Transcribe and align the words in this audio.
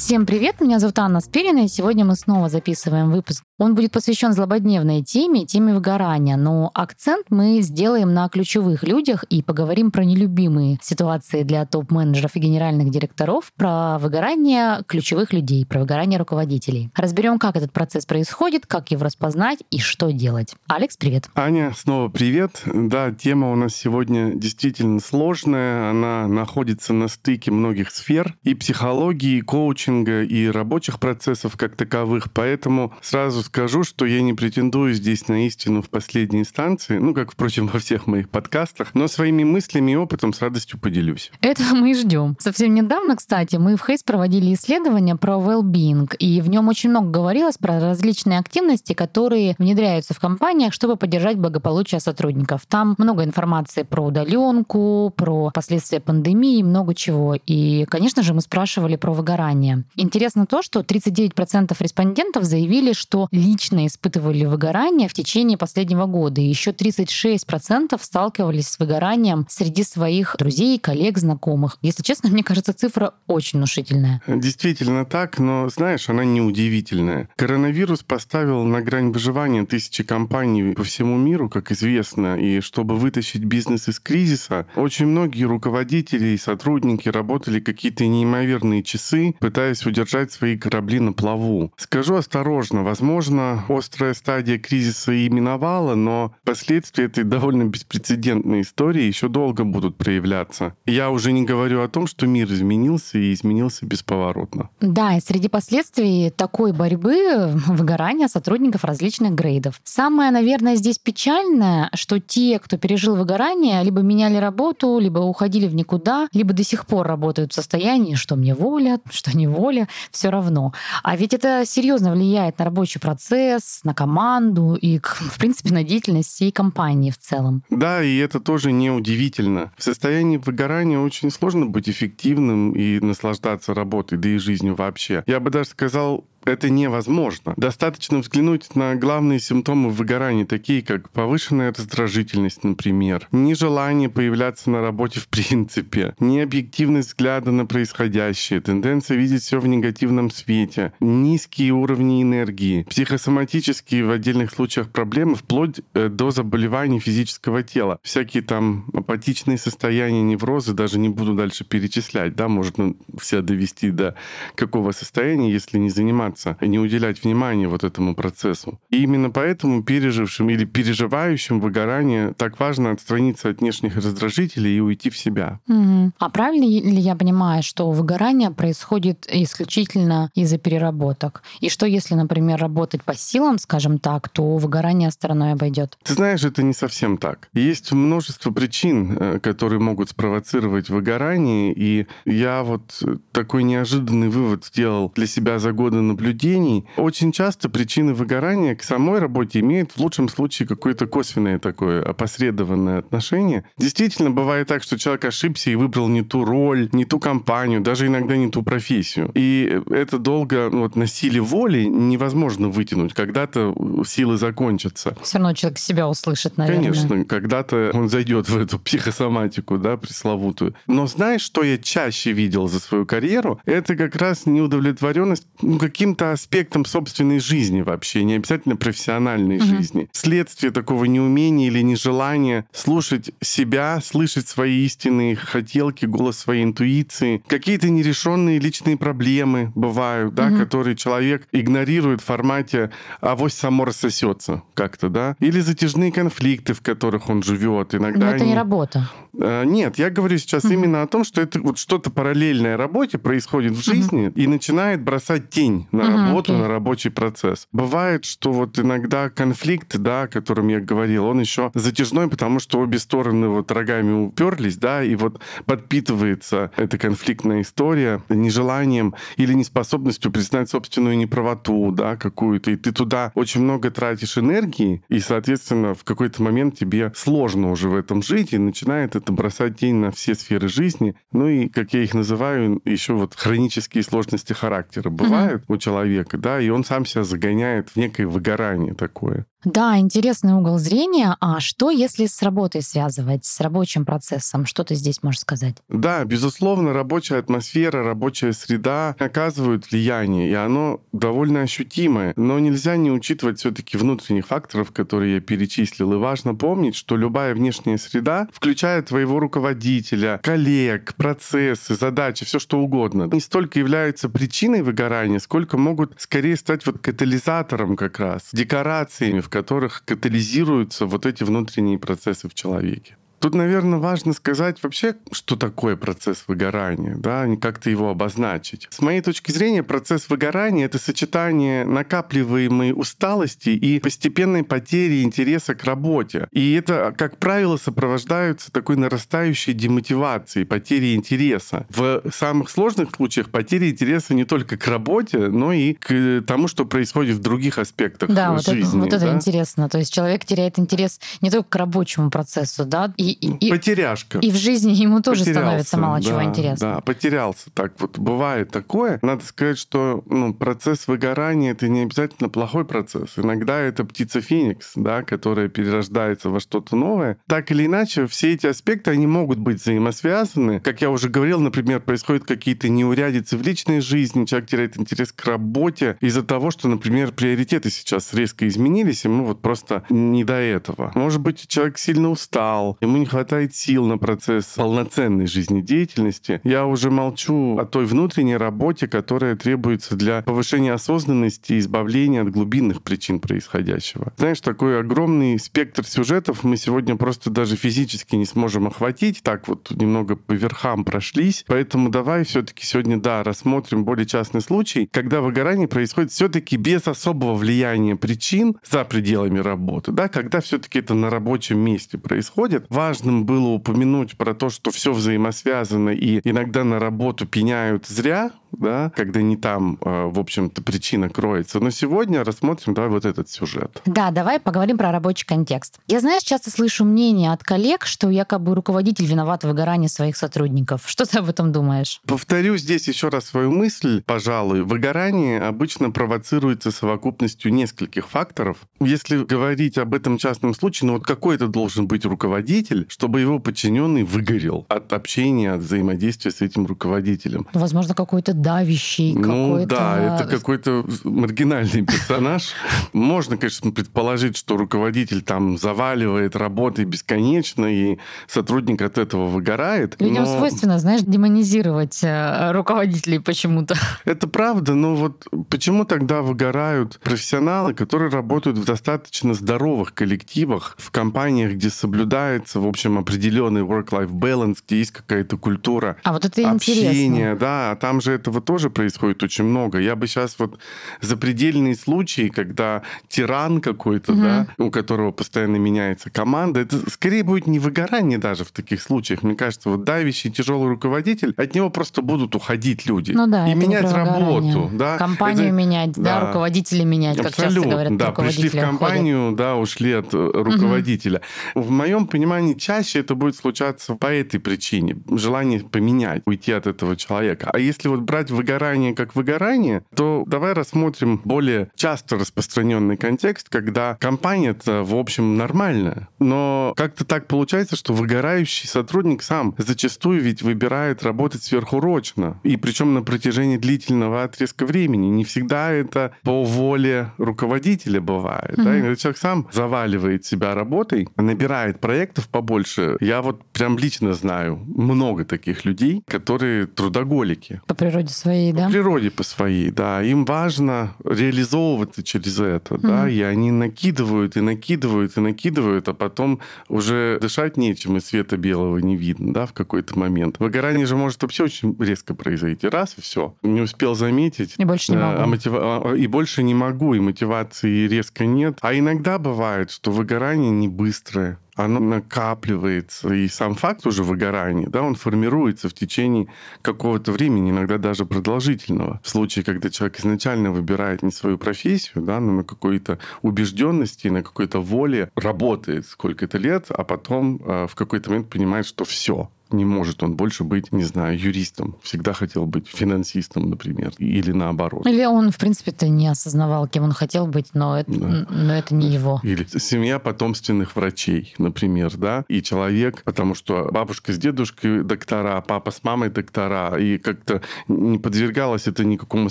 Всем 0.00 0.24
привет, 0.24 0.62
меня 0.62 0.78
зовут 0.78 0.98
Анна 0.98 1.20
Спирина, 1.20 1.66
и 1.66 1.68
сегодня 1.68 2.06
мы 2.06 2.14
снова 2.14 2.48
записываем 2.48 3.10
выпуск. 3.10 3.44
Он 3.60 3.74
будет 3.74 3.92
посвящен 3.92 4.32
злободневной 4.32 5.02
теме, 5.02 5.44
теме 5.44 5.74
выгорания, 5.74 6.38
но 6.38 6.70
акцент 6.72 7.26
мы 7.28 7.60
сделаем 7.60 8.14
на 8.14 8.26
ключевых 8.30 8.84
людях 8.84 9.24
и 9.24 9.42
поговорим 9.42 9.90
про 9.90 10.02
нелюбимые 10.02 10.78
ситуации 10.80 11.42
для 11.42 11.66
топ-менеджеров 11.66 12.36
и 12.36 12.40
генеральных 12.40 12.88
директоров, 12.88 13.52
про 13.54 13.98
выгорание 13.98 14.82
ключевых 14.86 15.34
людей, 15.34 15.66
про 15.66 15.80
выгорание 15.80 16.18
руководителей. 16.18 16.88
Разберем, 16.96 17.38
как 17.38 17.54
этот 17.54 17.70
процесс 17.70 18.06
происходит, 18.06 18.64
как 18.64 18.92
его 18.92 19.04
распознать 19.04 19.58
и 19.70 19.78
что 19.78 20.10
делать. 20.10 20.54
Алекс, 20.66 20.96
привет. 20.96 21.28
Аня, 21.34 21.74
снова 21.76 22.08
привет. 22.08 22.62
Да, 22.64 23.12
тема 23.12 23.52
у 23.52 23.56
нас 23.56 23.76
сегодня 23.76 24.32
действительно 24.36 25.00
сложная. 25.00 25.90
Она 25.90 26.26
находится 26.28 26.94
на 26.94 27.08
стыке 27.08 27.50
многих 27.50 27.90
сфер 27.90 28.34
и 28.42 28.54
психологии, 28.54 29.36
и 29.36 29.42
коучинга, 29.42 30.22
и 30.22 30.46
рабочих 30.46 30.98
процессов 30.98 31.58
как 31.58 31.76
таковых. 31.76 32.32
Поэтому 32.32 32.94
сразу 33.02 33.49
скажу, 33.50 33.82
что 33.82 34.06
я 34.06 34.22
не 34.22 34.32
претендую 34.32 34.94
здесь 34.94 35.26
на 35.26 35.44
истину 35.44 35.82
в 35.82 35.90
последней 35.90 36.40
инстанции, 36.40 36.98
ну, 36.98 37.12
как, 37.12 37.32
впрочем, 37.32 37.66
во 37.66 37.80
всех 37.80 38.06
моих 38.06 38.30
подкастах, 38.30 38.94
но 38.94 39.08
своими 39.08 39.42
мыслями 39.42 39.90
и 39.90 39.96
опытом 39.96 40.32
с 40.32 40.40
радостью 40.40 40.78
поделюсь. 40.78 41.32
Это 41.40 41.64
мы 41.74 41.90
и 41.90 41.94
ждем. 41.94 42.36
Совсем 42.38 42.72
недавно, 42.74 43.16
кстати, 43.16 43.56
мы 43.56 43.74
в 43.74 43.84
Хейс 43.84 44.04
проводили 44.04 44.54
исследование 44.54 45.16
про 45.16 45.32
well-being, 45.32 46.14
и 46.18 46.40
в 46.40 46.48
нем 46.48 46.68
очень 46.68 46.90
много 46.90 47.10
говорилось 47.10 47.58
про 47.58 47.80
различные 47.80 48.38
активности, 48.38 48.92
которые 48.92 49.56
внедряются 49.58 50.14
в 50.14 50.20
компаниях, 50.20 50.72
чтобы 50.72 50.94
поддержать 50.94 51.36
благополучие 51.36 51.98
сотрудников. 51.98 52.66
Там 52.68 52.94
много 52.98 53.24
информации 53.24 53.82
про 53.82 54.04
удаленку, 54.04 55.12
про 55.16 55.50
последствия 55.50 55.98
пандемии, 55.98 56.62
много 56.62 56.94
чего. 56.94 57.34
И, 57.46 57.84
конечно 57.86 58.22
же, 58.22 58.32
мы 58.32 58.42
спрашивали 58.42 58.94
про 58.94 59.12
выгорание. 59.12 59.82
Интересно 59.96 60.46
то, 60.46 60.62
что 60.62 60.80
39% 60.82 61.74
респондентов 61.80 62.44
заявили, 62.44 62.92
что 62.92 63.26
лично 63.40 63.86
испытывали 63.86 64.44
выгорание 64.44 65.08
в 65.08 65.14
течение 65.14 65.58
последнего 65.58 66.06
года. 66.06 66.40
И 66.40 66.44
еще 66.44 66.70
36% 66.70 67.98
сталкивались 68.00 68.68
с 68.68 68.78
выгоранием 68.78 69.46
среди 69.48 69.82
своих 69.82 70.36
друзей, 70.38 70.78
коллег, 70.78 71.18
знакомых. 71.18 71.78
Если 71.82 72.02
честно, 72.02 72.30
мне 72.30 72.44
кажется, 72.44 72.72
цифра 72.72 73.14
очень 73.26 73.58
внушительная. 73.58 74.22
Действительно 74.26 75.04
так, 75.04 75.38
но, 75.38 75.68
знаешь, 75.68 76.08
она 76.08 76.24
неудивительная. 76.24 77.28
Коронавирус 77.36 78.02
поставил 78.02 78.64
на 78.64 78.82
грань 78.82 79.10
выживания 79.10 79.64
тысячи 79.64 80.04
компаний 80.04 80.74
по 80.74 80.84
всему 80.84 81.16
миру, 81.16 81.48
как 81.48 81.72
известно, 81.72 82.38
и 82.38 82.60
чтобы 82.60 82.96
вытащить 82.96 83.44
бизнес 83.44 83.88
из 83.88 83.98
кризиса, 83.98 84.66
очень 84.76 85.06
многие 85.06 85.44
руководители 85.44 86.28
и 86.28 86.38
сотрудники 86.38 87.08
работали 87.08 87.60
какие-то 87.60 88.06
неимоверные 88.06 88.82
часы, 88.82 89.34
пытаясь 89.40 89.86
удержать 89.86 90.32
свои 90.32 90.58
корабли 90.58 91.00
на 91.00 91.12
плаву. 91.12 91.72
Скажу 91.76 92.16
осторожно, 92.16 92.82
возможно, 92.82 93.29
Возможно, 93.30 93.64
острая 93.68 94.14
стадия 94.14 94.58
кризиса 94.58 95.12
и 95.12 95.28
миновала, 95.28 95.94
но 95.94 96.32
последствия 96.44 97.04
этой 97.04 97.22
довольно 97.22 97.64
беспрецедентной 97.64 98.62
истории 98.62 99.04
еще 99.04 99.28
долго 99.28 99.62
будут 99.62 99.96
проявляться. 99.96 100.74
Я 100.84 101.10
уже 101.10 101.30
не 101.30 101.44
говорю 101.44 101.82
о 101.82 101.88
том, 101.88 102.08
что 102.08 102.26
мир 102.26 102.52
изменился 102.52 103.18
и 103.18 103.32
изменился 103.32 103.86
бесповоротно. 103.86 104.70
Да, 104.80 105.16
и 105.16 105.20
среди 105.20 105.46
последствий 105.46 106.30
такой 106.30 106.72
борьбы 106.72 107.52
выгорания 107.68 108.26
сотрудников 108.26 108.84
различных 108.84 109.32
грейдов. 109.32 109.80
Самое, 109.84 110.32
наверное, 110.32 110.74
здесь 110.74 110.98
печальное, 110.98 111.88
что 111.94 112.18
те, 112.18 112.58
кто 112.58 112.78
пережил 112.78 113.14
выгорание, 113.14 113.84
либо 113.84 114.00
меняли 114.00 114.38
работу, 114.38 114.98
либо 114.98 115.20
уходили 115.20 115.68
в 115.68 115.74
никуда, 115.76 116.26
либо 116.32 116.52
до 116.52 116.64
сих 116.64 116.84
пор 116.84 117.06
работают 117.06 117.52
в 117.52 117.54
состоянии, 117.54 118.16
что 118.16 118.34
мне 118.34 118.56
воля, 118.56 118.98
что 119.08 119.36
не 119.36 119.46
воля, 119.46 119.86
все 120.10 120.30
равно. 120.30 120.72
А 121.04 121.16
ведь 121.16 121.32
это 121.32 121.62
серьезно 121.64 122.10
влияет 122.10 122.58
на 122.58 122.64
рабочий 122.64 122.98
процесс, 123.10 123.80
на 123.82 123.92
команду 123.92 124.76
и, 124.80 125.00
в 125.00 125.38
принципе, 125.38 125.74
на 125.74 125.82
деятельность 125.82 126.28
всей 126.28 126.52
компании 126.52 127.10
в 127.10 127.18
целом. 127.18 127.64
Да, 127.68 128.04
и 128.04 128.16
это 128.18 128.38
тоже 128.38 128.70
не 128.70 128.90
удивительно. 128.90 129.72
В 129.76 129.82
состоянии 129.82 130.36
выгорания 130.36 130.98
очень 131.00 131.30
сложно 131.32 131.66
быть 131.66 131.88
эффективным 131.88 132.72
и 132.72 133.00
наслаждаться 133.00 133.74
работой, 133.74 134.16
да 134.16 134.28
и 134.28 134.38
жизнью 134.38 134.76
вообще. 134.76 135.24
Я 135.26 135.40
бы 135.40 135.50
даже 135.50 135.70
сказал, 135.70 136.24
это 136.44 136.70
невозможно. 136.70 137.54
Достаточно 137.56 138.18
взглянуть 138.18 138.74
на 138.74 138.94
главные 138.94 139.40
симптомы 139.40 139.90
выгорания, 139.90 140.46
такие 140.46 140.82
как 140.82 141.10
повышенная 141.10 141.72
раздражительность, 141.72 142.64
например, 142.64 143.28
нежелание 143.32 144.08
появляться 144.08 144.70
на 144.70 144.80
работе 144.80 145.20
в 145.20 145.28
принципе, 145.28 146.14
необъективность 146.18 147.08
взгляда 147.08 147.50
на 147.50 147.66
происходящее, 147.66 148.60
тенденция 148.60 149.16
видеть 149.16 149.42
все 149.42 149.60
в 149.60 149.66
негативном 149.66 150.30
свете, 150.30 150.92
низкие 151.00 151.72
уровни 151.72 152.22
энергии, 152.22 152.84
психосоматические 152.84 154.04
в 154.04 154.10
отдельных 154.10 154.50
случаях 154.50 154.90
проблемы, 154.90 155.36
вплоть 155.36 155.80
э, 155.94 156.08
до 156.08 156.30
заболеваний 156.30 157.00
физического 157.00 157.62
тела. 157.62 157.98
Всякие 158.02 158.42
там 158.42 158.86
апатичные 158.94 159.58
состояния, 159.58 160.22
неврозы, 160.22 160.72
даже 160.72 160.98
не 160.98 161.08
буду 161.08 161.34
дальше 161.34 161.64
перечислять, 161.64 162.34
да, 162.34 162.48
можно 162.48 162.94
все 163.18 163.42
довести 163.42 163.90
до 163.90 164.14
какого 164.54 164.92
состояния, 164.92 165.52
если 165.52 165.78
не 165.78 165.90
заниматься 165.90 166.29
заниматься, 166.30 166.56
не 166.60 166.78
уделять 166.78 167.24
внимание 167.24 167.68
вот 167.68 167.84
этому 167.84 168.14
процессу. 168.14 168.78
И 168.90 169.02
именно 169.02 169.30
поэтому 169.30 169.82
пережившим 169.82 170.50
или 170.50 170.64
переживающим 170.64 171.60
выгорание 171.60 172.32
так 172.36 172.58
важно 172.60 172.90
отстраниться 172.90 173.48
от 173.48 173.60
внешних 173.60 173.96
раздражителей 173.96 174.76
и 174.76 174.80
уйти 174.80 175.10
в 175.10 175.16
себя. 175.16 175.60
Угу. 175.68 176.12
А 176.18 176.30
правильно 176.30 176.64
ли 176.64 177.00
я 177.00 177.14
понимаю, 177.14 177.62
что 177.62 177.90
выгорание 177.90 178.50
происходит 178.50 179.26
исключительно 179.30 180.30
из-за 180.34 180.58
переработок? 180.58 181.42
И 181.60 181.68
что 181.68 181.86
если, 181.86 182.14
например, 182.14 182.60
работать 182.60 183.02
по 183.02 183.14
силам, 183.14 183.58
скажем 183.58 183.98
так, 183.98 184.28
то 184.28 184.56
выгорание 184.56 185.10
стороной 185.10 185.52
обойдет? 185.52 185.98
Ты 186.02 186.14
знаешь, 186.14 186.44
это 186.44 186.62
не 186.62 186.72
совсем 186.72 187.18
так. 187.18 187.48
Есть 187.54 187.92
множество 187.92 188.50
причин, 188.50 189.16
э, 189.18 189.38
которые 189.40 189.80
могут 189.80 190.10
спровоцировать 190.10 190.90
выгорание, 190.90 191.72
и 191.76 192.06
я 192.24 192.62
вот 192.62 193.02
такой 193.32 193.62
неожиданный 193.62 194.28
вывод 194.28 194.64
сделал 194.64 195.12
для 195.14 195.26
себя 195.26 195.58
за 195.58 195.72
годы 195.72 196.00
наблюдения 196.00 196.19
наблюдений, 196.20 196.84
очень 196.96 197.32
часто 197.32 197.68
причины 197.68 198.12
выгорания 198.12 198.74
к 198.76 198.82
самой 198.82 199.20
работе 199.20 199.60
имеют 199.60 199.92
в 199.92 199.98
лучшем 199.98 200.28
случае 200.28 200.68
какое-то 200.68 201.06
косвенное 201.06 201.58
такое 201.58 202.02
опосредованное 202.02 202.98
отношение. 202.98 203.64
Действительно, 203.78 204.30
бывает 204.30 204.68
так, 204.68 204.82
что 204.82 204.98
человек 204.98 205.24
ошибся 205.24 205.70
и 205.70 205.74
выбрал 205.74 206.08
не 206.08 206.22
ту 206.22 206.44
роль, 206.44 206.88
не 206.92 207.04
ту 207.04 207.18
компанию, 207.18 207.80
даже 207.80 208.06
иногда 208.06 208.36
не 208.36 208.50
ту 208.50 208.62
профессию. 208.62 209.30
И 209.34 209.80
это 209.90 210.18
долго 210.18 210.68
ну, 210.70 210.80
вот, 210.80 210.96
на 210.96 211.06
силе 211.06 211.40
воли 211.40 211.84
невозможно 211.84 212.68
вытянуть. 212.68 213.14
Когда-то 213.14 213.74
силы 214.06 214.36
закончатся. 214.36 215.16
Все 215.22 215.38
равно 215.38 215.54
человек 215.54 215.78
себя 215.78 216.08
услышит, 216.08 216.58
наверное. 216.58 216.92
Конечно, 216.92 217.24
когда-то 217.24 217.90
он 217.94 218.08
зайдет 218.08 218.48
в 218.48 218.56
эту 218.56 218.78
психосоматику, 218.78 219.78
да, 219.78 219.96
пресловутую. 219.96 220.74
Но 220.86 221.06
знаешь, 221.06 221.42
что 221.42 221.62
я 221.62 221.78
чаще 221.78 222.32
видел 222.32 222.68
за 222.68 222.80
свою 222.80 223.06
карьеру? 223.06 223.60
Это 223.64 223.96
как 223.96 224.16
раз 224.16 224.46
неудовлетворенность 224.46 225.46
ну, 225.62 225.78
каким 225.78 226.09
каким-то 226.10 226.32
аспектом 226.32 226.84
собственной 226.84 227.38
жизни 227.38 227.82
вообще, 227.82 228.24
не 228.24 228.34
обязательно 228.34 228.76
профессиональной 228.76 229.58
угу. 229.58 229.64
жизни. 229.64 230.08
Следствие 230.12 230.72
такого 230.72 231.04
неумения 231.04 231.68
или 231.68 231.82
нежелания 231.82 232.66
слушать 232.72 233.30
себя, 233.40 234.00
слышать 234.02 234.48
свои 234.48 234.84
истинные 234.84 235.36
хотелки, 235.36 236.06
голос 236.06 236.38
своей 236.38 236.64
интуиции. 236.64 237.42
Какие-то 237.46 237.88
нерешенные 237.90 238.58
личные 238.58 238.96
проблемы 238.96 239.72
бывают, 239.76 240.34
да, 240.34 240.48
угу. 240.48 240.58
которые 240.58 240.96
человек 240.96 241.46
игнорирует 241.52 242.20
в 242.22 242.24
формате 242.24 242.90
«авось 243.20 243.54
само 243.54 243.84
рассосется» 243.84 244.62
как-то, 244.74 245.08
да. 245.08 245.36
Или 245.38 245.60
затяжные 245.60 246.10
конфликты, 246.10 246.74
в 246.74 246.80
которых 246.80 247.28
он 247.30 247.42
живет. 247.42 247.94
Иногда 247.94 248.26
Но 248.26 248.32
это 248.32 248.42
они... 248.42 248.50
не 248.50 248.56
работа. 248.56 249.08
Э, 249.38 249.64
нет, 249.64 249.98
я 249.98 250.10
говорю 250.10 250.38
сейчас 250.38 250.64
угу. 250.64 250.72
именно 250.72 251.02
о 251.02 251.06
том, 251.06 251.24
что 251.24 251.40
это 251.40 251.60
вот 251.60 251.78
что-то 251.78 252.10
параллельное 252.10 252.76
работе 252.76 253.18
происходит 253.18 253.72
в 253.72 253.84
жизни 253.84 254.28
угу. 254.28 254.38
и 254.38 254.46
начинает 254.46 255.02
бросать 255.02 255.50
тень 255.50 255.86
на 255.92 255.99
угу, 256.02 256.12
работу, 256.12 256.52
окей. 256.52 256.62
на 256.62 256.68
рабочий 256.68 257.10
процесс. 257.10 257.66
Бывает, 257.72 258.24
что 258.24 258.52
вот 258.52 258.78
иногда 258.78 259.30
конфликт, 259.30 259.96
да, 259.96 260.22
о 260.22 260.28
котором 260.28 260.68
я 260.68 260.80
говорил, 260.80 261.26
он 261.26 261.40
еще 261.40 261.70
затяжной, 261.74 262.28
потому 262.28 262.60
что 262.60 262.80
обе 262.80 262.98
стороны 262.98 263.48
вот 263.48 263.70
рогами 263.70 264.26
уперлись, 264.26 264.76
да, 264.76 265.02
и 265.02 265.14
вот 265.14 265.40
подпитывается 265.66 266.70
эта 266.76 266.98
конфликтная 266.98 267.62
история 267.62 268.22
нежеланием 268.28 269.14
или 269.36 269.52
неспособностью 269.52 270.32
признать 270.32 270.70
собственную 270.70 271.16
неправоту, 271.16 271.92
да, 271.92 272.16
какую-то, 272.16 272.70
и 272.70 272.76
ты 272.76 272.92
туда 272.92 273.32
очень 273.34 273.62
много 273.62 273.90
тратишь 273.90 274.38
энергии, 274.38 275.02
и, 275.08 275.20
соответственно, 275.20 275.94
в 275.94 276.04
какой-то 276.04 276.42
момент 276.42 276.78
тебе 276.78 277.12
сложно 277.14 277.70
уже 277.70 277.88
в 277.88 277.94
этом 277.94 278.22
жить, 278.22 278.52
и 278.52 278.58
начинает 278.58 279.16
это 279.16 279.32
бросать 279.32 279.78
тень 279.78 279.96
на 279.96 280.10
все 280.10 280.34
сферы 280.34 280.68
жизни. 280.68 281.14
Ну 281.32 281.48
и, 281.48 281.68
как 281.68 281.92
я 281.92 282.02
их 282.02 282.14
называю, 282.14 282.80
еще 282.84 283.14
вот 283.14 283.34
хронические 283.34 284.04
сложности 284.04 284.52
характера 284.52 285.10
бывают 285.10 285.62
mm-hmm. 285.62 285.74
у 285.74 285.76
человека, 285.76 285.89
да, 286.38 286.60
и 286.60 286.68
он 286.68 286.84
сам 286.84 287.04
себя 287.04 287.24
загоняет 287.24 287.90
в 287.90 287.96
некое 287.96 288.26
выгорание 288.26 288.94
такое. 288.94 289.46
Да, 289.64 289.98
интересный 289.98 290.54
угол 290.54 290.78
зрения. 290.78 291.36
А 291.38 291.60
что, 291.60 291.90
если 291.90 292.24
с 292.24 292.40
работой 292.40 292.80
связывать, 292.80 293.44
с 293.44 293.60
рабочим 293.60 294.06
процессом? 294.06 294.64
Что 294.64 294.84
ты 294.84 294.94
здесь 294.94 295.22
можешь 295.22 295.40
сказать? 295.40 295.76
Да, 295.90 296.24
безусловно, 296.24 296.94
рабочая 296.94 297.36
атмосфера, 297.36 298.02
рабочая 298.02 298.54
среда 298.54 299.14
оказывают 299.18 299.90
влияние, 299.90 300.50
и 300.50 300.54
оно 300.54 301.02
довольно 301.12 301.60
ощутимое. 301.60 302.32
Но 302.36 302.58
нельзя 302.58 302.96
не 302.96 303.10
учитывать 303.10 303.58
все 303.58 303.70
таки 303.70 303.98
внутренних 303.98 304.46
факторов, 304.46 304.92
которые 304.92 305.34
я 305.34 305.40
перечислил. 305.40 306.14
И 306.14 306.16
важно 306.16 306.54
помнить, 306.54 306.96
что 306.96 307.16
любая 307.16 307.54
внешняя 307.54 307.98
среда, 307.98 308.48
включая 308.54 309.02
твоего 309.02 309.40
руководителя, 309.40 310.40
коллег, 310.42 311.14
процессы, 311.16 311.94
задачи, 311.94 312.46
все 312.46 312.58
что 312.58 312.78
угодно, 312.78 313.28
не 313.30 313.40
столько 313.40 313.78
являются 313.78 314.30
причиной 314.30 314.80
выгорания, 314.80 315.38
сколько 315.38 315.76
могут 315.76 316.14
скорее 316.18 316.56
стать 316.56 316.86
вот 316.86 316.98
катализатором 316.98 317.96
как 317.96 318.18
раз, 318.18 318.48
декорациями, 318.52 319.40
в 319.40 319.49
которых 319.50 320.02
катализируются 320.06 321.04
вот 321.04 321.26
эти 321.26 321.44
внутренние 321.44 321.98
процессы 321.98 322.48
в 322.48 322.54
человеке. 322.54 323.16
Тут, 323.40 323.54
наверное, 323.54 323.98
важно 323.98 324.34
сказать 324.34 324.82
вообще, 324.82 325.16
что 325.32 325.56
такое 325.56 325.96
процесс 325.96 326.44
выгорания, 326.46 327.16
да, 327.16 327.46
и 327.46 327.56
как-то 327.56 327.88
его 327.88 328.10
обозначить. 328.10 328.86
С 328.90 329.00
моей 329.00 329.22
точки 329.22 329.50
зрения, 329.50 329.82
процесс 329.82 330.28
выгорания— 330.28 330.84
это 330.86 330.98
сочетание 330.98 331.86
накапливаемой 331.86 332.92
усталости 332.94 333.70
и 333.70 333.98
постепенной 333.98 334.62
потери 334.62 335.22
интереса 335.22 335.74
к 335.74 335.84
работе. 335.84 336.48
И 336.52 336.74
это, 336.74 337.14
как 337.16 337.38
правило, 337.38 337.78
сопровождаются 337.78 338.70
такой 338.70 338.96
нарастающей 338.96 339.72
демотивацией, 339.72 340.66
потерей 340.66 341.14
интереса. 341.14 341.86
В 341.88 342.22
самых 342.30 342.68
сложных 342.68 343.08
случаях 343.16 343.48
потери 343.48 343.90
интереса 343.90 344.34
не 344.34 344.44
только 344.44 344.76
к 344.76 344.86
работе, 344.86 345.48
но 345.48 345.72
и 345.72 345.94
к 345.94 346.42
тому, 346.46 346.68
что 346.68 346.84
происходит 346.84 347.36
в 347.36 347.40
других 347.40 347.78
аспектах 347.78 348.28
да, 348.28 348.58
жизни. 348.58 348.82
Вот 348.82 348.84
это, 348.84 348.96
вот 348.96 349.10
да? 349.10 349.16
это 349.16 349.34
интересно. 349.34 349.88
То 349.88 349.96
есть 349.96 350.12
человек 350.12 350.44
теряет 350.44 350.78
интерес 350.78 351.20
не 351.40 351.50
только 351.50 351.70
к 351.70 351.76
рабочему 351.76 352.28
процессу, 352.28 352.84
да, 352.84 353.14
и 353.16 353.29
и, 353.32 353.70
Потеряшка. 353.70 354.38
И 354.38 354.50
в 354.50 354.56
жизни 354.56 354.92
ему 354.92 355.20
тоже 355.20 355.40
Потерялся, 355.40 355.60
становится 355.60 355.96
мало 355.98 356.20
да, 356.20 356.28
чего 356.28 356.42
интересно. 356.42 356.94
Да, 356.94 357.00
потерялся. 357.00 357.70
Так 357.74 357.92
вот 357.98 358.18
бывает 358.18 358.70
такое. 358.70 359.18
Надо 359.22 359.44
сказать, 359.44 359.78
что 359.78 360.22
ну, 360.26 360.54
процесс 360.54 361.06
выгорания 361.06 361.72
это 361.72 361.88
не 361.88 362.02
обязательно 362.02 362.48
плохой 362.48 362.84
процесс. 362.84 363.32
Иногда 363.36 363.78
это 363.80 364.04
птица 364.04 364.40
Феникс, 364.40 364.92
да, 364.96 365.22
которая 365.22 365.68
перерождается 365.68 366.50
во 366.50 366.60
что-то 366.60 366.96
новое. 366.96 367.38
Так 367.46 367.70
или 367.70 367.86
иначе, 367.86 368.26
все 368.26 368.52
эти 368.52 368.66
аспекты, 368.66 369.10
они 369.10 369.26
могут 369.26 369.58
быть 369.58 369.80
взаимосвязаны. 369.80 370.80
Как 370.80 371.00
я 371.00 371.10
уже 371.10 371.28
говорил, 371.28 371.60
например, 371.60 372.00
происходят 372.00 372.44
какие-то 372.44 372.88
неурядицы 372.88 373.56
в 373.56 373.62
личной 373.62 374.00
жизни, 374.00 374.44
человек 374.44 374.68
теряет 374.68 374.98
интерес 374.98 375.32
к 375.32 375.44
работе 375.44 376.16
из-за 376.20 376.42
того, 376.42 376.70
что, 376.70 376.88
например, 376.88 377.32
приоритеты 377.32 377.90
сейчас 377.90 378.32
резко 378.34 378.66
изменились, 378.66 379.24
ему 379.24 379.44
вот 379.44 379.60
просто 379.60 380.04
не 380.10 380.44
до 380.44 380.54
этого. 380.54 381.12
Может 381.14 381.40
быть, 381.40 381.66
человек 381.68 381.98
сильно 381.98 382.30
устал, 382.30 382.96
ему 383.00 383.16
не 383.20 383.26
хватает 383.26 383.74
сил 383.74 384.06
на 384.06 384.18
процесс 384.18 384.64
полноценной 384.76 385.46
жизнедеятельности. 385.46 386.60
Я 386.64 386.86
уже 386.86 387.10
молчу 387.10 387.78
о 387.78 387.84
той 387.84 388.06
внутренней 388.06 388.56
работе, 388.56 389.06
которая 389.06 389.56
требуется 389.56 390.16
для 390.16 390.42
повышения 390.42 390.92
осознанности 390.92 391.74
и 391.74 391.78
избавления 391.78 392.42
от 392.42 392.50
глубинных 392.50 393.02
причин 393.02 393.40
происходящего. 393.40 394.32
Знаешь, 394.36 394.60
такой 394.60 394.98
огромный 394.98 395.58
спектр 395.58 396.04
сюжетов 396.04 396.64
мы 396.64 396.76
сегодня 396.76 397.16
просто 397.16 397.50
даже 397.50 397.76
физически 397.76 398.36
не 398.36 398.46
сможем 398.46 398.86
охватить. 398.86 399.42
Так 399.42 399.68
вот 399.68 399.90
немного 399.90 400.36
по 400.36 400.52
верхам 400.52 401.04
прошлись. 401.04 401.64
Поэтому 401.66 402.08
давай 402.08 402.44
все-таки 402.44 402.86
сегодня, 402.86 403.20
да, 403.20 403.42
рассмотрим 403.42 404.04
более 404.04 404.26
частный 404.26 404.62
случай, 404.62 405.08
когда 405.12 405.42
выгорание 405.42 405.88
происходит 405.88 406.32
все-таки 406.32 406.76
без 406.76 407.06
особого 407.06 407.54
влияния 407.54 408.16
причин 408.16 408.76
за 408.90 409.04
пределами 409.04 409.58
работы, 409.58 410.12
да, 410.12 410.28
когда 410.28 410.60
все-таки 410.60 411.00
это 411.00 411.14
на 411.14 411.28
рабочем 411.28 411.78
месте 411.78 412.16
происходит. 412.16 412.86
Важно 412.88 413.09
важным 413.10 413.44
было 413.44 413.70
упомянуть 413.70 414.36
про 414.36 414.54
то, 414.54 414.70
что 414.70 414.92
все 414.92 415.12
взаимосвязано 415.12 416.10
и 416.10 416.40
иногда 416.48 416.84
на 416.84 417.00
работу 417.00 417.44
пеняют 417.44 418.06
зря, 418.06 418.52
да, 418.72 419.12
когда 419.16 419.42
не 419.42 419.56
там, 419.56 419.98
э, 420.00 420.30
в 420.32 420.38
общем-то, 420.38 420.82
причина 420.82 421.28
кроется. 421.28 421.80
Но 421.80 421.90
сегодня 421.90 422.44
рассмотрим, 422.44 422.94
давай, 422.94 423.10
вот 423.10 423.24
этот 423.24 423.48
сюжет. 423.48 424.00
Да, 424.06 424.30
давай 424.30 424.60
поговорим 424.60 424.98
про 424.98 425.12
рабочий 425.12 425.46
контекст. 425.46 425.98
Я, 426.06 426.20
знаешь, 426.20 426.42
часто 426.42 426.70
слышу 426.70 427.04
мнение 427.04 427.52
от 427.52 427.62
коллег, 427.62 428.04
что 428.04 428.30
якобы 428.30 428.74
руководитель 428.74 429.26
виноват 429.26 429.64
в 429.64 429.68
выгорании 429.68 430.08
своих 430.08 430.36
сотрудников. 430.36 431.02
Что 431.06 431.24
ты 431.24 431.38
об 431.38 431.48
этом 431.48 431.72
думаешь? 431.72 432.20
Повторю 432.26 432.76
здесь 432.76 433.08
еще 433.08 433.28
раз 433.28 433.46
свою 433.46 433.70
мысль, 433.70 434.22
пожалуй. 434.22 434.82
Выгорание 434.82 435.60
обычно 435.60 436.10
провоцируется 436.10 436.90
совокупностью 436.90 437.72
нескольких 437.72 438.28
факторов. 438.28 438.78
Если 439.00 439.44
говорить 439.44 439.98
об 439.98 440.14
этом 440.14 440.38
частном 440.38 440.74
случае, 440.74 441.08
ну 441.08 441.14
вот 441.14 441.24
какой 441.24 441.56
это 441.56 441.68
должен 441.68 442.06
быть 442.06 442.24
руководитель, 442.24 443.06
чтобы 443.08 443.40
его 443.40 443.58
подчиненный 443.58 444.22
выгорел 444.22 444.86
от 444.88 445.12
общения, 445.12 445.72
от 445.72 445.80
взаимодействия 445.80 446.50
с 446.50 446.60
этим 446.60 446.86
руководителем. 446.86 447.66
Возможно, 447.72 448.14
какой-то 448.14 448.54
давящий, 448.60 449.34
ну, 449.34 449.42
какой-то... 449.42 449.96
да, 449.96 450.34
это 450.34 450.48
какой-то 450.48 451.04
маргинальный 451.24 452.02
персонаж. 452.04 452.72
Можно, 453.12 453.56
конечно, 453.56 453.90
предположить, 453.90 454.56
что 454.56 454.76
руководитель 454.76 455.42
там 455.42 455.78
заваливает 455.78 456.56
работой 456.56 457.04
бесконечно, 457.04 457.86
и 457.86 458.18
сотрудник 458.46 459.02
от 459.02 459.18
этого 459.18 459.46
выгорает. 459.46 460.20
Людям 460.20 460.44
но... 460.44 460.58
свойственно, 460.58 460.98
знаешь, 460.98 461.22
демонизировать 461.22 462.20
э, 462.22 462.72
руководителей 462.72 463.38
почему-то. 463.38 463.94
Это 464.24 464.46
правда, 464.48 464.94
но 464.94 465.14
вот 465.14 465.46
почему 465.68 466.04
тогда 466.04 466.42
выгорают 466.42 467.18
профессионалы, 467.22 467.94
которые 467.94 468.30
работают 468.30 468.78
в 468.78 468.84
достаточно 468.84 469.54
здоровых 469.54 470.14
коллективах, 470.14 470.96
в 470.98 471.10
компаниях, 471.10 471.72
где 471.72 471.90
соблюдается, 471.90 472.80
в 472.80 472.86
общем, 472.86 473.18
определенный 473.18 473.82
work-life 473.82 474.30
balance, 474.30 474.78
где 474.86 474.98
есть 474.98 475.12
какая-то 475.12 475.56
культура 475.56 476.16
а 476.22 476.32
вот 476.32 476.44
это 476.44 476.70
общения, 476.70 477.28
интересно. 477.28 477.56
да, 477.56 477.96
там 478.00 478.20
же 478.20 478.32
этого 478.50 478.60
тоже 478.60 478.90
происходит 478.90 479.42
очень 479.42 479.64
много. 479.64 479.98
Я 479.98 480.16
бы 480.16 480.26
сейчас 480.26 480.56
вот 480.58 480.78
запредельные 481.20 481.94
случаи, 481.94 482.48
когда 482.48 483.02
тиран 483.28 483.80
какой-то, 483.80 484.32
угу. 484.32 484.42
да, 484.42 484.66
у 484.78 484.90
которого 484.90 485.32
постоянно 485.32 485.76
меняется 485.76 486.30
команда, 486.30 486.80
это 486.80 487.10
скорее 487.10 487.42
будет 487.42 487.66
не 487.66 487.78
выгорание 487.78 488.38
даже 488.38 488.64
в 488.64 488.70
таких 488.70 489.02
случаях. 489.02 489.42
Мне 489.42 489.54
кажется, 489.54 489.88
вот 489.88 490.04
давящий 490.04 490.50
тяжелый 490.50 490.88
руководитель, 490.88 491.54
от 491.56 491.74
него 491.74 491.90
просто 491.90 492.22
будут 492.22 492.54
уходить 492.54 493.06
люди. 493.06 493.32
Ну 493.32 493.46
да, 493.46 493.68
и 493.68 493.74
менять 493.74 494.12
работу. 494.12 494.90
Да? 494.92 495.16
Компанию 495.16 495.66
это, 495.66 495.74
менять, 495.74 496.12
да, 496.12 496.40
да, 496.40 496.46
руководителей 496.46 497.04
менять, 497.04 497.36
как 497.36 497.46
Абсолютно, 497.46 497.74
часто 497.74 497.90
говорят, 497.90 498.16
да, 498.16 498.30
пришли 498.32 498.68
в 498.68 498.72
компанию, 498.72 499.40
уходят. 499.40 499.58
да, 499.58 499.76
ушли 499.76 500.12
от 500.12 500.34
э, 500.34 500.50
руководителя. 500.54 501.40
Угу. 501.74 501.84
В 501.84 501.90
моем 501.90 502.26
понимании 502.26 502.74
чаще 502.74 503.20
это 503.20 503.34
будет 503.34 503.56
случаться 503.56 504.14
по 504.14 504.26
этой 504.26 504.58
причине. 504.58 505.16
Желание 505.30 505.80
поменять, 505.80 506.42
уйти 506.46 506.72
от 506.72 506.86
этого 506.86 507.16
человека. 507.16 507.70
А 507.72 507.78
если 507.78 508.08
вот 508.08 508.20
брать 508.20 508.39
выгорание 508.48 509.12
как 509.14 509.34
выгорание, 509.34 510.04
то 510.14 510.44
давай 510.46 510.72
рассмотрим 510.72 511.40
более 511.44 511.90
часто 511.96 512.38
распространенный 512.38 513.16
контекст, 513.16 513.68
когда 513.68 514.16
компания 514.20 514.70
это 514.70 515.02
в 515.02 515.14
общем 515.14 515.56
нормальная, 515.56 516.28
но 516.38 516.94
как-то 516.96 517.24
так 517.24 517.48
получается, 517.48 517.96
что 517.96 518.14
выгорающий 518.14 518.88
сотрудник 518.88 519.42
сам 519.42 519.74
зачастую 519.76 520.40
ведь 520.40 520.62
выбирает 520.62 521.22
работать 521.22 521.62
сверхурочно, 521.64 522.60
и 522.62 522.76
причем 522.76 523.14
на 523.14 523.22
протяжении 523.22 523.76
длительного 523.76 524.44
отрезка 524.44 524.86
времени. 524.86 525.26
Не 525.26 525.44
всегда 525.44 525.90
это 525.90 526.32
по 526.42 526.62
воле 526.62 527.32
руководителя 527.38 528.20
бывает. 528.20 528.78
Mm-hmm. 528.78 528.84
Да? 528.84 528.98
Иногда 528.98 529.16
человек 529.16 529.38
сам 529.38 529.68
заваливает 529.72 530.44
себя 530.44 530.74
работой, 530.74 531.28
набирает 531.36 532.00
проектов 532.00 532.48
побольше. 532.48 533.16
Я 533.20 533.42
вот 533.42 533.64
прям 533.72 533.98
лично 533.98 534.32
знаю 534.34 534.76
много 534.76 535.44
таких 535.44 535.84
людей, 535.84 536.22
которые 536.26 536.86
трудоголики. 536.86 537.80
По 537.86 537.94
природе 537.94 538.29
своей, 538.32 538.72
да? 538.72 538.86
По 538.86 538.90
природе 538.90 539.30
по 539.30 539.42
своей, 539.42 539.90
да. 539.90 540.22
Им 540.22 540.44
важно 540.44 541.14
реализовываться 541.24 542.22
через 542.22 542.58
это, 542.58 542.94
mm-hmm. 542.94 543.00
да, 543.08 543.28
и 543.28 543.40
они 543.42 543.70
накидывают, 543.70 544.56
и 544.56 544.60
накидывают, 544.60 545.36
и 545.36 545.40
накидывают, 545.40 546.08
а 546.08 546.14
потом 546.14 546.60
уже 546.88 547.38
дышать 547.40 547.76
нечем, 547.76 548.16
и 548.16 548.20
света 548.20 548.56
белого 548.56 548.98
не 548.98 549.16
видно, 549.16 549.52
да, 549.52 549.66
в 549.66 549.72
какой-то 549.72 550.18
момент. 550.18 550.56
Выгорание 550.58 551.06
же 551.06 551.16
может 551.16 551.42
вообще 551.42 551.64
очень 551.64 551.96
резко 551.98 552.34
произойти. 552.34 552.88
Раз, 552.88 553.14
и 553.18 553.20
все. 553.20 553.54
Не 553.62 553.80
успел 553.80 554.14
заметить. 554.14 554.74
И 554.78 554.84
больше 554.84 555.12
не 555.12 555.18
а, 555.18 555.26
могу. 555.26 555.42
А 555.42 555.46
мотива... 555.46 556.14
И 556.14 556.26
больше 556.26 556.62
не 556.62 556.74
могу, 556.74 557.14
и 557.14 557.20
мотивации 557.20 558.06
резко 558.06 558.46
нет. 558.46 558.78
А 558.80 558.94
иногда 558.94 559.38
бывает, 559.38 559.90
что 559.90 560.10
выгорание 560.10 560.70
не 560.70 560.88
быстрое 560.88 561.58
оно 561.84 562.00
накапливается, 562.00 563.32
и 563.32 563.48
сам 563.48 563.74
факт 563.74 564.06
уже 564.06 564.22
выгорания, 564.22 564.88
да, 564.88 565.02
он 565.02 565.14
формируется 565.14 565.88
в 565.88 565.94
течение 565.94 566.48
какого-то 566.82 567.32
времени, 567.32 567.70
иногда 567.70 567.98
даже 567.98 568.26
продолжительного. 568.26 569.20
В 569.22 569.28
случае, 569.28 569.64
когда 569.64 569.90
человек 569.90 570.18
изначально 570.20 570.70
выбирает 570.70 571.22
не 571.22 571.30
свою 571.30 571.58
профессию, 571.58 572.24
да, 572.24 572.40
но 572.40 572.52
на 572.52 572.64
какой-то 572.64 573.18
убежденности, 573.42 574.28
на 574.28 574.42
какой-то 574.42 574.80
воле 574.80 575.30
работает 575.36 576.06
сколько-то 576.06 576.58
лет, 576.58 576.86
а 576.90 577.04
потом 577.04 577.60
э, 577.64 577.86
в 577.86 577.94
какой-то 577.94 578.30
момент 578.30 578.48
понимает, 578.48 578.86
что 578.86 579.04
все, 579.04 579.50
не 579.72 579.84
может 579.84 580.22
он 580.22 580.34
больше 580.36 580.64
быть, 580.64 580.92
не 580.92 581.04
знаю, 581.04 581.38
юристом. 581.38 581.96
Всегда 582.02 582.32
хотел 582.32 582.66
быть 582.66 582.88
финансистом, 582.88 583.70
например, 583.70 584.12
или 584.18 584.52
наоборот. 584.52 585.06
Или 585.06 585.24
он, 585.24 585.50
в 585.50 585.58
принципе-то, 585.58 586.08
не 586.08 586.28
осознавал, 586.28 586.88
кем 586.88 587.04
он 587.04 587.12
хотел 587.12 587.46
быть, 587.46 587.68
но 587.74 587.98
это, 587.98 588.12
да. 588.12 588.46
но 588.50 588.74
это 588.74 588.94
не 588.94 589.08
его. 589.08 589.40
Или 589.42 589.66
семья 589.78 590.18
потомственных 590.18 590.96
врачей, 590.96 591.54
например, 591.58 592.16
да, 592.16 592.44
и 592.48 592.62
человек, 592.62 593.22
потому 593.24 593.54
что 593.54 593.88
бабушка 593.92 594.32
с 594.32 594.38
дедушкой 594.38 595.04
доктора, 595.04 595.60
папа 595.60 595.90
с 595.90 596.02
мамой 596.02 596.30
доктора, 596.30 596.98
и 596.98 597.18
как-то 597.18 597.62
не 597.88 598.18
подвергалось 598.18 598.86
это 598.86 599.04
никакому 599.04 599.50